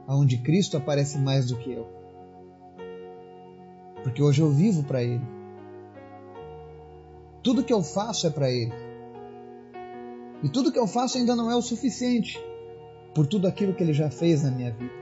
aonde 0.08 0.38
Cristo 0.38 0.76
aparece 0.76 1.20
mais 1.20 1.48
do 1.48 1.58
que 1.58 1.72
eu. 1.72 1.88
Porque 4.02 4.24
hoje 4.24 4.42
eu 4.42 4.50
vivo 4.50 4.84
para 4.84 5.04
Ele. 5.04 5.22
Tudo 7.44 7.64
que 7.64 7.74
eu 7.74 7.84
faço 7.84 8.26
é 8.26 8.30
para 8.30 8.50
Ele. 8.50 8.74
E 10.44 10.50
tudo 10.50 10.72
que 10.72 10.80
eu 10.80 10.88
faço 10.88 11.18
ainda 11.18 11.36
não 11.36 11.52
é 11.52 11.56
o 11.56 11.62
suficiente 11.62 12.40
por 13.14 13.28
tudo 13.28 13.48
aquilo 13.48 13.74
que 13.74 13.84
Ele 13.84 13.94
já 13.94 14.10
fez 14.10 14.44
na 14.44 14.52
minha 14.52 14.72
vida. 14.72 14.94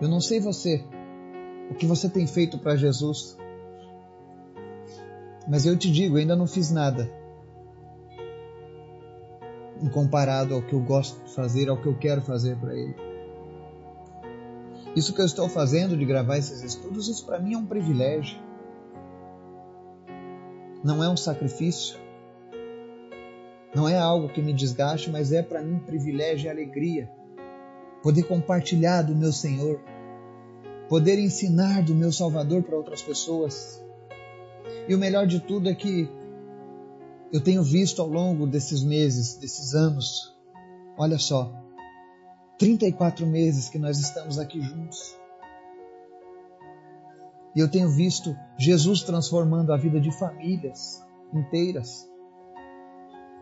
Eu 0.00 0.08
não 0.08 0.20
sei 0.20 0.40
você, 0.40 0.84
o 1.70 1.74
que 1.74 1.86
você 1.86 2.08
tem 2.08 2.26
feito 2.26 2.58
para 2.58 2.74
Jesus. 2.74 3.36
Mas 5.48 5.66
eu 5.66 5.76
te 5.76 5.90
digo, 5.90 6.16
ainda 6.16 6.36
não 6.36 6.46
fiz 6.46 6.70
nada 6.70 7.10
em 9.80 9.88
comparado 9.88 10.54
ao 10.54 10.62
que 10.62 10.72
eu 10.72 10.80
gosto 10.80 11.24
de 11.24 11.34
fazer, 11.34 11.68
ao 11.68 11.76
que 11.76 11.86
eu 11.86 11.98
quero 11.98 12.22
fazer 12.22 12.56
para 12.56 12.74
Ele. 12.74 12.94
Isso 14.94 15.12
que 15.14 15.20
eu 15.20 15.26
estou 15.26 15.48
fazendo 15.48 15.96
de 15.96 16.04
gravar 16.04 16.38
esses 16.38 16.62
estudos, 16.62 17.08
isso 17.08 17.26
para 17.26 17.40
mim 17.40 17.54
é 17.54 17.58
um 17.58 17.66
privilégio. 17.66 18.38
Não 20.84 21.02
é 21.02 21.08
um 21.08 21.16
sacrifício. 21.16 21.98
Não 23.74 23.88
é 23.88 23.98
algo 23.98 24.28
que 24.28 24.42
me 24.42 24.52
desgaste, 24.52 25.10
mas 25.10 25.32
é 25.32 25.42
para 25.42 25.62
mim 25.62 25.78
privilégio 25.78 26.46
e 26.46 26.50
alegria 26.50 27.10
poder 28.02 28.24
compartilhar 28.24 29.02
do 29.02 29.14
meu 29.14 29.32
Senhor 29.32 29.80
poder 30.92 31.18
ensinar 31.18 31.82
do 31.82 31.94
meu 31.94 32.12
Salvador 32.12 32.62
para 32.62 32.76
outras 32.76 33.00
pessoas. 33.00 33.82
E 34.88 34.94
o 34.94 34.98
melhor 34.98 35.26
de 35.26 35.40
tudo 35.40 35.68
é 35.68 35.74
que 35.74 36.10
eu 37.32 37.40
tenho 37.40 37.62
visto 37.62 38.02
ao 38.02 38.08
longo 38.08 38.46
desses 38.46 38.82
meses, 38.82 39.36
desses 39.36 39.74
anos, 39.74 40.34
olha 40.98 41.18
só, 41.18 41.50
34 42.58 43.26
meses 43.26 43.68
que 43.68 43.78
nós 43.78 43.98
estamos 43.98 44.38
aqui 44.38 44.60
juntos. 44.60 45.16
E 47.54 47.60
eu 47.60 47.70
tenho 47.70 47.88
visto 47.88 48.36
Jesus 48.58 49.02
transformando 49.02 49.72
a 49.72 49.76
vida 49.76 50.00
de 50.00 50.10
famílias 50.18 51.04
inteiras. 51.32 52.08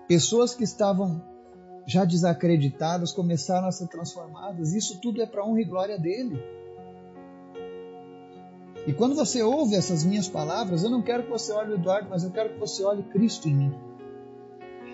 Pessoas 0.09 0.55
que 0.55 0.64
estavam 0.64 1.22
já 1.87 2.05
desacreditadas 2.05 3.12
começaram 3.12 3.66
a 3.66 3.72
ser 3.72 3.88
transformadas. 3.88 4.72
Isso 4.72 5.00
tudo 5.00 5.22
é 5.22 5.26
para 5.26 5.44
honra 5.44 5.61
e 5.61 5.64
glória 5.64 5.98
dele. 5.98 6.40
E 8.86 8.92
quando 8.92 9.14
você 9.14 9.42
ouve 9.42 9.74
essas 9.74 10.04
minhas 10.04 10.28
palavras, 10.28 10.82
eu 10.82 10.90
não 10.90 11.02
quero 11.02 11.24
que 11.24 11.30
você 11.30 11.52
olhe 11.52 11.72
o 11.72 11.74
Eduardo, 11.74 12.08
mas 12.08 12.24
eu 12.24 12.30
quero 12.30 12.54
que 12.54 12.58
você 12.58 12.82
olhe 12.82 13.02
Cristo 13.04 13.48
em 13.48 13.54
mim. 13.54 13.74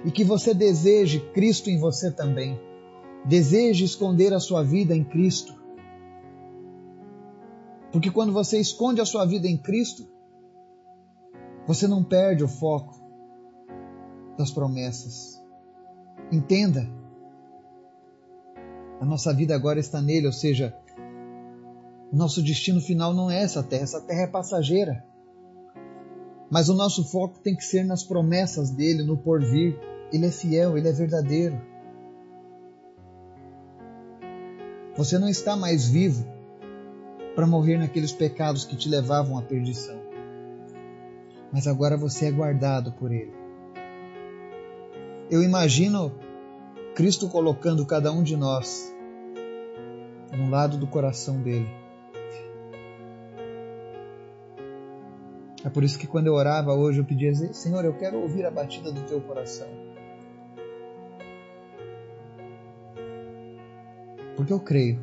E 0.05 0.11
que 0.11 0.25
você 0.25 0.53
deseje 0.53 1.21
Cristo 1.33 1.71
em 1.71 1.79
você 1.79 2.11
também. 2.11 2.59
Deseje 3.25 3.85
esconder 3.85 4.33
a 4.33 4.41
sua 4.41 4.63
vida 4.63 4.95
em 4.95 5.05
Cristo. 5.05 5.55
Porque 7.93 8.11
quando 8.11 8.33
você 8.33 8.59
esconde 8.59 9.01
a 9.01 9.07
sua 9.07 9.25
vida 9.25 9.49
em 9.49 9.57
Cristo, 9.57 10.07
você 11.67 11.89
não 11.89 12.03
perde 12.03 12.45
o 12.45 12.49
foco 12.49 12.95
das 14.37 14.51
promessas. 14.51 15.43
Entenda. 16.31 16.89
A 19.01 19.05
nossa 19.05 19.33
vida 19.33 19.55
agora 19.55 19.79
está 19.79 20.01
nele, 20.01 20.27
ou 20.27 20.33
seja, 20.33 20.77
o 22.13 22.17
nosso 22.17 22.43
destino 22.43 22.81
final 22.81 23.13
não 23.13 23.31
é 23.31 23.43
essa 23.43 23.63
terra, 23.63 23.83
essa 23.83 24.01
terra 24.01 24.23
é 24.23 24.27
passageira. 24.27 25.05
Mas 26.49 26.69
o 26.69 26.75
nosso 26.75 27.05
foco 27.05 27.41
tem 27.41 27.57
que 27.57 27.65
ser 27.65 27.85
nas 27.85 28.05
promessas 28.05 28.71
dele, 28.71 29.03
no 29.03 29.17
porvir. 29.17 29.79
Ele 30.13 30.27
é 30.27 30.31
fiel, 30.31 30.79
ele 30.79 30.89
é 30.89 30.93
verdadeiro. 30.93 31.61
Você 34.97 35.19
não 35.19 35.29
está 35.29 35.57
mais 35.57 35.89
vivo 35.89 36.25
para 37.35 37.47
morrer 37.47 37.77
naqueles 37.77 38.13
pecados 38.13 38.65
que 38.65 38.77
te 38.77 38.89
levavam 38.89 39.37
à 39.37 39.43
perdição. 39.43 40.01
Mas 41.53 41.67
agora 41.67 41.97
você 41.97 42.27
é 42.27 42.31
guardado 42.31 42.93
por 42.93 43.11
ele. 43.11 43.35
Eu 45.29 45.43
imagino 45.43 46.13
Cristo 46.95 47.29
colocando 47.29 47.85
cada 47.85 48.13
um 48.13 48.23
de 48.23 48.37
nós 48.37 48.95
no 50.33 50.49
lado 50.49 50.79
do 50.79 50.87
coração 50.87 51.43
dele 51.43 51.86
É 55.67 55.69
por 55.69 55.83
isso 55.83 55.99
que 55.99 56.07
quando 56.07 56.29
eu 56.29 56.35
orava 56.35 56.73
hoje 56.75 57.01
eu 57.01 57.05
pedia, 57.05 57.35
Senhor, 57.53 57.85
eu 57.85 57.93
quero 57.95 58.21
ouvir 58.21 58.47
a 58.47 58.53
batida 58.53 58.93
do 58.93 59.03
teu 59.03 59.21
coração. 59.21 59.67
Porque 64.37 64.53
eu 64.53 64.61
creio. 64.61 65.01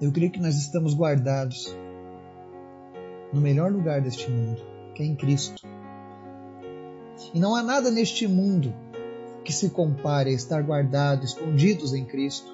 Eu 0.00 0.10
creio 0.10 0.30
que 0.30 0.40
nós 0.40 0.56
estamos 0.56 0.94
guardados 0.94 1.76
no 3.34 3.40
melhor 3.42 3.70
lugar 3.70 4.00
deste 4.00 4.30
mundo, 4.30 4.62
que 4.94 5.02
é 5.02 5.06
em 5.06 5.14
Cristo. 5.14 5.68
E 7.34 7.38
não 7.38 7.54
há 7.54 7.62
nada 7.62 7.90
neste 7.90 8.26
mundo 8.26 8.72
que 9.44 9.52
se 9.52 9.68
compare 9.68 10.30
a 10.30 10.32
estar 10.32 10.62
guardados, 10.62 11.34
escondidos 11.34 11.92
em 11.92 12.06
Cristo. 12.06 12.50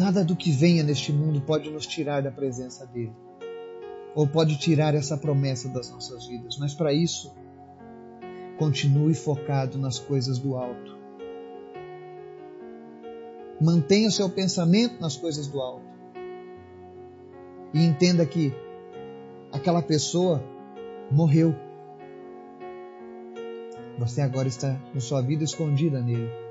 Nada 0.00 0.24
do 0.24 0.34
que 0.34 0.50
venha 0.50 0.82
neste 0.82 1.12
mundo 1.12 1.42
pode 1.42 1.70
nos 1.70 1.86
tirar 1.86 2.22
da 2.22 2.30
presença 2.30 2.86
dele, 2.86 3.12
ou 4.14 4.26
pode 4.26 4.56
tirar 4.56 4.94
essa 4.94 5.14
promessa 5.14 5.68
das 5.68 5.90
nossas 5.90 6.26
vidas, 6.26 6.56
mas 6.56 6.72
para 6.72 6.90
isso, 6.90 7.30
continue 8.58 9.12
focado 9.12 9.76
nas 9.76 9.98
coisas 9.98 10.38
do 10.38 10.56
alto. 10.56 10.96
Mantenha 13.60 14.08
o 14.08 14.10
seu 14.10 14.30
pensamento 14.30 14.98
nas 15.02 15.18
coisas 15.18 15.46
do 15.48 15.60
alto. 15.60 15.84
E 17.74 17.84
entenda 17.84 18.24
que 18.24 18.54
aquela 19.52 19.82
pessoa 19.82 20.42
morreu. 21.10 21.54
Você 23.98 24.22
agora 24.22 24.48
está 24.48 24.80
com 24.94 24.98
sua 24.98 25.20
vida 25.20 25.44
escondida 25.44 26.00
nele. 26.00 26.49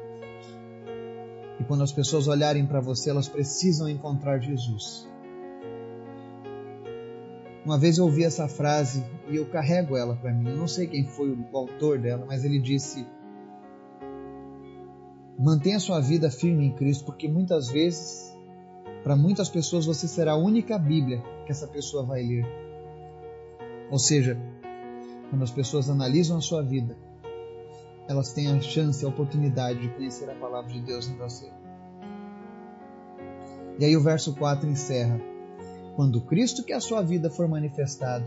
E 1.59 1.63
quando 1.63 1.83
as 1.83 1.91
pessoas 1.91 2.27
olharem 2.27 2.65
para 2.65 2.79
você, 2.79 3.09
elas 3.09 3.27
precisam 3.27 3.89
encontrar 3.89 4.39
Jesus. 4.39 5.07
Uma 7.65 7.77
vez 7.77 7.97
eu 7.97 8.05
ouvi 8.05 8.23
essa 8.23 8.47
frase 8.47 9.05
e 9.29 9.35
eu 9.35 9.45
carrego 9.45 9.97
ela 9.97 10.15
para 10.15 10.33
mim. 10.33 10.49
Eu 10.49 10.57
não 10.57 10.67
sei 10.67 10.87
quem 10.87 11.05
foi 11.05 11.31
o 11.31 11.57
autor 11.57 11.99
dela, 11.99 12.25
mas 12.25 12.45
ele 12.45 12.59
disse: 12.59 13.05
Mantenha 15.37 15.79
sua 15.79 15.99
vida 15.99 16.31
firme 16.31 16.65
em 16.65 16.71
Cristo, 16.71 17.05
porque 17.05 17.27
muitas 17.27 17.69
vezes, 17.69 18.35
para 19.03 19.15
muitas 19.15 19.49
pessoas, 19.49 19.85
você 19.85 20.07
será 20.07 20.31
a 20.31 20.37
única 20.37 20.77
Bíblia 20.77 21.21
que 21.45 21.51
essa 21.51 21.67
pessoa 21.67 22.03
vai 22.03 22.23
ler. 22.23 22.45
Ou 23.91 23.99
seja, 23.99 24.37
quando 25.29 25.43
as 25.43 25.51
pessoas 25.51 25.89
analisam 25.89 26.37
a 26.37 26.41
sua 26.41 26.63
vida, 26.63 26.97
elas 28.09 28.33
têm 28.33 28.51
a 28.51 28.59
chance, 28.59 29.05
a 29.05 29.07
oportunidade 29.07 29.79
de 29.79 29.89
conhecer 29.89 30.27
a 30.27 30.33
palavra 30.33 30.73
de 30.73 30.81
Deus 30.81 31.07
em 31.07 31.15
você. 31.15 31.47
E 33.77 33.85
aí 33.85 33.95
o 33.95 34.01
verso 34.01 34.33
4 34.35 34.67
encerra: 34.67 35.21
Quando 35.95 36.19
Cristo 36.21 36.63
que 36.63 36.73
é 36.73 36.75
a 36.75 36.81
sua 36.81 37.03
vida 37.03 37.29
for 37.29 37.47
manifestado, 37.47 38.25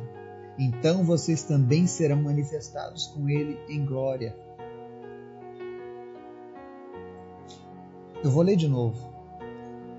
então 0.57 1.05
vocês 1.05 1.43
também 1.43 1.89
serão 1.89 2.23
manifestados 2.23 3.09
com 3.09 3.29
Ele 3.29 3.59
em 3.69 3.85
glória. 3.85 4.37
Eu 8.23 8.31
vou 8.31 8.45
ler 8.45 8.55
de 8.55 8.69
novo. 8.69 9.13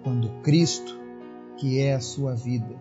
Quando 0.02 0.30
Cristo, 0.44 0.98
que 1.58 1.82
é 1.82 1.94
a 1.94 2.00
sua 2.00 2.34
vida, 2.34 2.74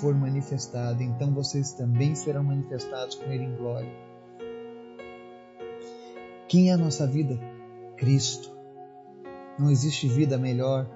for 0.00 0.14
manifestado, 0.14 1.02
então 1.02 1.32
vocês 1.32 1.72
também 1.72 2.14
serão 2.14 2.44
manifestados 2.44 3.14
com 3.14 3.32
Ele 3.32 3.44
em 3.44 3.56
glória. 3.56 4.11
Quem 6.52 6.68
é 6.68 6.74
a 6.74 6.76
nossa 6.76 7.06
vida? 7.06 7.40
Cristo. 7.96 8.54
Não 9.58 9.70
existe 9.70 10.06
vida 10.06 10.36
melhor, 10.36 10.86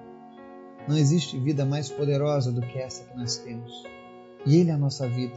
não 0.87 0.95
existe 0.95 1.39
vida 1.39 1.65
mais 1.65 1.89
poderosa 1.89 2.51
do 2.51 2.61
que 2.61 2.77
essa 2.77 3.03
que 3.05 3.17
nós 3.17 3.37
temos. 3.37 3.83
E 4.45 4.55
Ele 4.55 4.69
é 4.69 4.73
a 4.73 4.77
nossa 4.77 5.09
vida. 5.09 5.33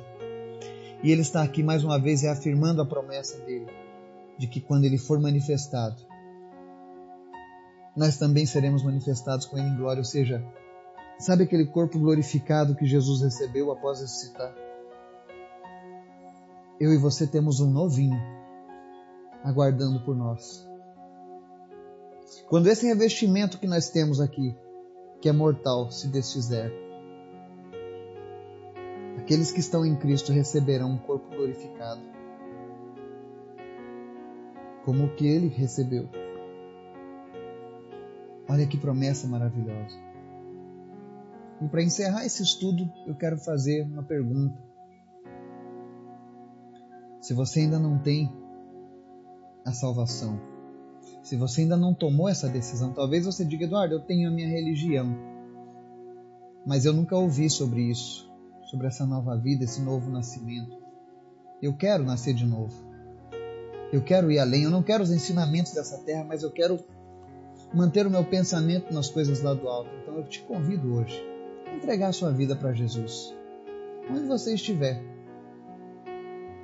E 1.02 1.10
Ele 1.10 1.22
está 1.22 1.42
aqui 1.42 1.62
mais 1.62 1.84
uma 1.84 1.98
vez 1.98 2.20
reafirmando 2.20 2.82
a 2.82 2.84
promessa 2.84 3.38
dele, 3.46 3.66
de 4.36 4.46
que 4.46 4.60
quando 4.60 4.84
Ele 4.84 4.98
for 4.98 5.18
manifestado, 5.18 5.96
nós 7.96 8.18
também 8.18 8.44
seremos 8.44 8.82
manifestados 8.82 9.46
com 9.46 9.56
Ele 9.56 9.68
em 9.68 9.76
glória. 9.78 10.00
Ou 10.00 10.04
seja, 10.04 10.44
sabe 11.18 11.44
aquele 11.44 11.64
corpo 11.64 11.98
glorificado 11.98 12.76
que 12.76 12.84
Jesus 12.84 13.22
recebeu 13.22 13.72
após 13.72 14.02
ressuscitar? 14.02 14.54
Eu 16.78 16.92
e 16.92 16.98
você 16.98 17.26
temos 17.26 17.58
um 17.58 17.70
novinho 17.70 18.20
aguardando 19.44 20.00
por 20.04 20.16
nós. 20.16 20.68
Quando 22.48 22.68
esse 22.68 22.86
revestimento 22.86 23.58
que 23.58 23.66
nós 23.66 23.90
temos 23.90 24.20
aqui, 24.20 24.56
que 25.20 25.28
é 25.28 25.32
mortal, 25.32 25.90
se 25.90 26.08
desfizer, 26.08 26.72
aqueles 29.18 29.52
que 29.52 29.60
estão 29.60 29.84
em 29.84 29.96
Cristo 29.96 30.32
receberão 30.32 30.92
um 30.92 30.98
corpo 30.98 31.28
glorificado, 31.28 32.00
como 34.84 35.04
o 35.04 35.14
que 35.14 35.26
ele 35.26 35.48
recebeu. 35.48 36.08
Olha 38.48 38.66
que 38.66 38.76
promessa 38.76 39.28
maravilhosa. 39.28 39.96
E 41.60 41.68
para 41.68 41.82
encerrar 41.82 42.24
esse 42.24 42.42
estudo, 42.42 42.90
eu 43.06 43.14
quero 43.14 43.36
fazer 43.36 43.82
uma 43.82 44.02
pergunta. 44.02 44.58
Se 47.20 47.34
você 47.34 47.60
ainda 47.60 47.78
não 47.78 47.98
tem 47.98 48.39
a 49.64 49.72
salvação. 49.72 50.40
Se 51.22 51.36
você 51.36 51.62
ainda 51.62 51.76
não 51.76 51.94
tomou 51.94 52.28
essa 52.28 52.48
decisão, 52.48 52.92
talvez 52.92 53.24
você 53.24 53.44
diga, 53.44 53.64
Eduardo, 53.64 53.94
eu 53.94 54.00
tenho 54.00 54.28
a 54.28 54.32
minha 54.32 54.48
religião, 54.48 55.16
mas 56.66 56.84
eu 56.84 56.92
nunca 56.92 57.16
ouvi 57.16 57.48
sobre 57.48 57.82
isso, 57.82 58.30
sobre 58.70 58.86
essa 58.86 59.06
nova 59.06 59.36
vida, 59.36 59.64
esse 59.64 59.80
novo 59.80 60.10
nascimento. 60.10 60.78
Eu 61.60 61.76
quero 61.76 62.04
nascer 62.04 62.34
de 62.34 62.46
novo. 62.46 62.74
Eu 63.92 64.02
quero 64.02 64.30
ir 64.30 64.38
além. 64.38 64.62
Eu 64.62 64.70
não 64.70 64.82
quero 64.82 65.02
os 65.02 65.10
ensinamentos 65.10 65.72
dessa 65.72 65.98
terra, 65.98 66.24
mas 66.24 66.42
eu 66.42 66.50
quero 66.50 66.78
manter 67.74 68.06
o 68.06 68.10
meu 68.10 68.24
pensamento 68.24 68.92
nas 68.92 69.10
coisas 69.10 69.42
lá 69.42 69.54
do 69.54 69.68
alto. 69.68 69.90
Então 70.02 70.16
eu 70.16 70.24
te 70.24 70.42
convido 70.42 70.94
hoje 70.94 71.22
a 71.66 71.76
entregar 71.76 72.08
a 72.08 72.12
sua 72.12 72.30
vida 72.30 72.56
para 72.56 72.72
Jesus. 72.72 73.34
Onde 74.10 74.26
você 74.26 74.54
estiver, 74.54 75.02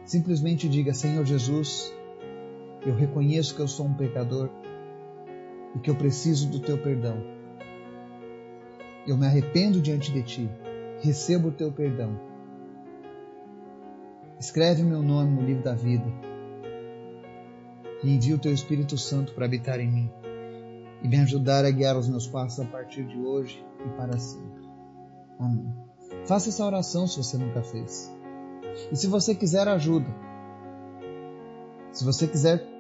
simplesmente 0.05 0.69
diga: 0.69 0.95
Senhor 0.95 1.25
Jesus, 1.25 1.93
eu 2.87 2.95
reconheço 2.95 3.55
que 3.55 3.61
eu 3.61 3.67
sou 3.67 3.87
um 3.87 3.95
pecador 3.95 4.49
e 5.75 5.79
que 5.81 5.91
eu 5.91 5.97
preciso 5.97 6.49
do 6.49 6.61
teu 6.61 6.79
perdão. 6.79 7.21
Eu 9.05 9.17
me 9.17 9.27
arrependo 9.27 9.81
diante 9.81 10.13
de 10.13 10.23
ti, 10.23 10.51
recebo 11.03 11.49
o 11.49 11.53
teu 11.53 11.73
perdão. 11.73 12.19
Escreve 14.39 14.85
meu 14.85 15.03
nome 15.03 15.35
no 15.35 15.45
livro 15.45 15.65
da 15.65 15.75
vida 15.75 16.07
e 18.05 18.15
envia 18.15 18.37
o 18.37 18.39
teu 18.39 18.53
Espírito 18.53 18.97
Santo 18.97 19.35
para 19.35 19.47
habitar 19.47 19.81
em 19.81 19.91
mim 19.91 20.11
e 21.03 21.09
me 21.09 21.19
ajudar 21.19 21.65
a 21.65 21.71
guiar 21.71 21.97
os 21.97 22.09
meus 22.09 22.29
passos 22.29 22.61
a 22.61 22.65
partir 22.67 23.05
de 23.05 23.19
hoje 23.19 23.65
e 23.85 23.89
para 23.97 24.17
sempre. 24.17 24.63
Amém. 25.41 25.75
Faça 26.27 26.51
essa 26.51 26.65
oração 26.65 27.07
se 27.09 27.17
você 27.17 27.37
nunca 27.37 27.63
fez. 27.63 28.15
E 28.93 28.97
se 28.97 29.09
você 29.09 29.35
quiser 29.35 29.67
ajuda, 29.67 30.07
se 31.91 32.05
você 32.05 32.29
quiser 32.29 32.76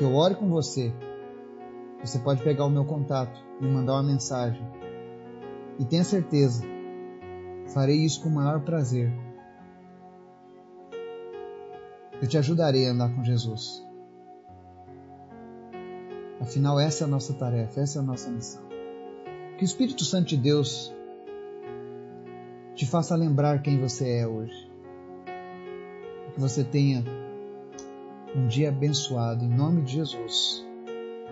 que 0.00 0.04
eu 0.04 0.14
ore 0.14 0.34
com 0.34 0.48
você, 0.48 0.90
você 2.02 2.18
pode 2.20 2.42
pegar 2.42 2.64
o 2.64 2.70
meu 2.70 2.86
contato, 2.86 3.38
me 3.60 3.68
mandar 3.68 3.92
uma 3.92 4.02
mensagem. 4.02 4.66
E 5.78 5.84
tenha 5.84 6.02
certeza, 6.02 6.64
farei 7.74 7.98
isso 7.98 8.22
com 8.22 8.30
o 8.30 8.32
maior 8.32 8.62
prazer. 8.62 9.12
Eu 12.18 12.26
te 12.26 12.38
ajudarei 12.38 12.88
a 12.88 12.92
andar 12.92 13.14
com 13.14 13.22
Jesus. 13.22 13.86
Afinal, 16.40 16.80
essa 16.80 17.04
é 17.04 17.06
a 17.06 17.10
nossa 17.10 17.34
tarefa, 17.34 17.82
essa 17.82 17.98
é 17.98 18.00
a 18.00 18.02
nossa 18.02 18.30
missão. 18.30 18.62
Que 19.58 19.64
o 19.64 19.66
Espírito 19.66 20.06
Santo 20.06 20.28
de 20.28 20.38
Deus 20.38 20.94
te 22.74 22.86
faça 22.86 23.14
lembrar 23.14 23.60
quem 23.60 23.78
você 23.78 24.20
é 24.20 24.26
hoje. 24.26 24.66
Que 26.32 26.40
você 26.40 26.64
tenha 26.64 27.04
um 28.34 28.46
dia 28.46 28.68
abençoado 28.68 29.44
em 29.44 29.48
nome 29.48 29.82
de 29.82 29.92
Jesus. 29.92 30.66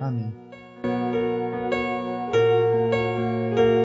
Amém. 0.01 0.33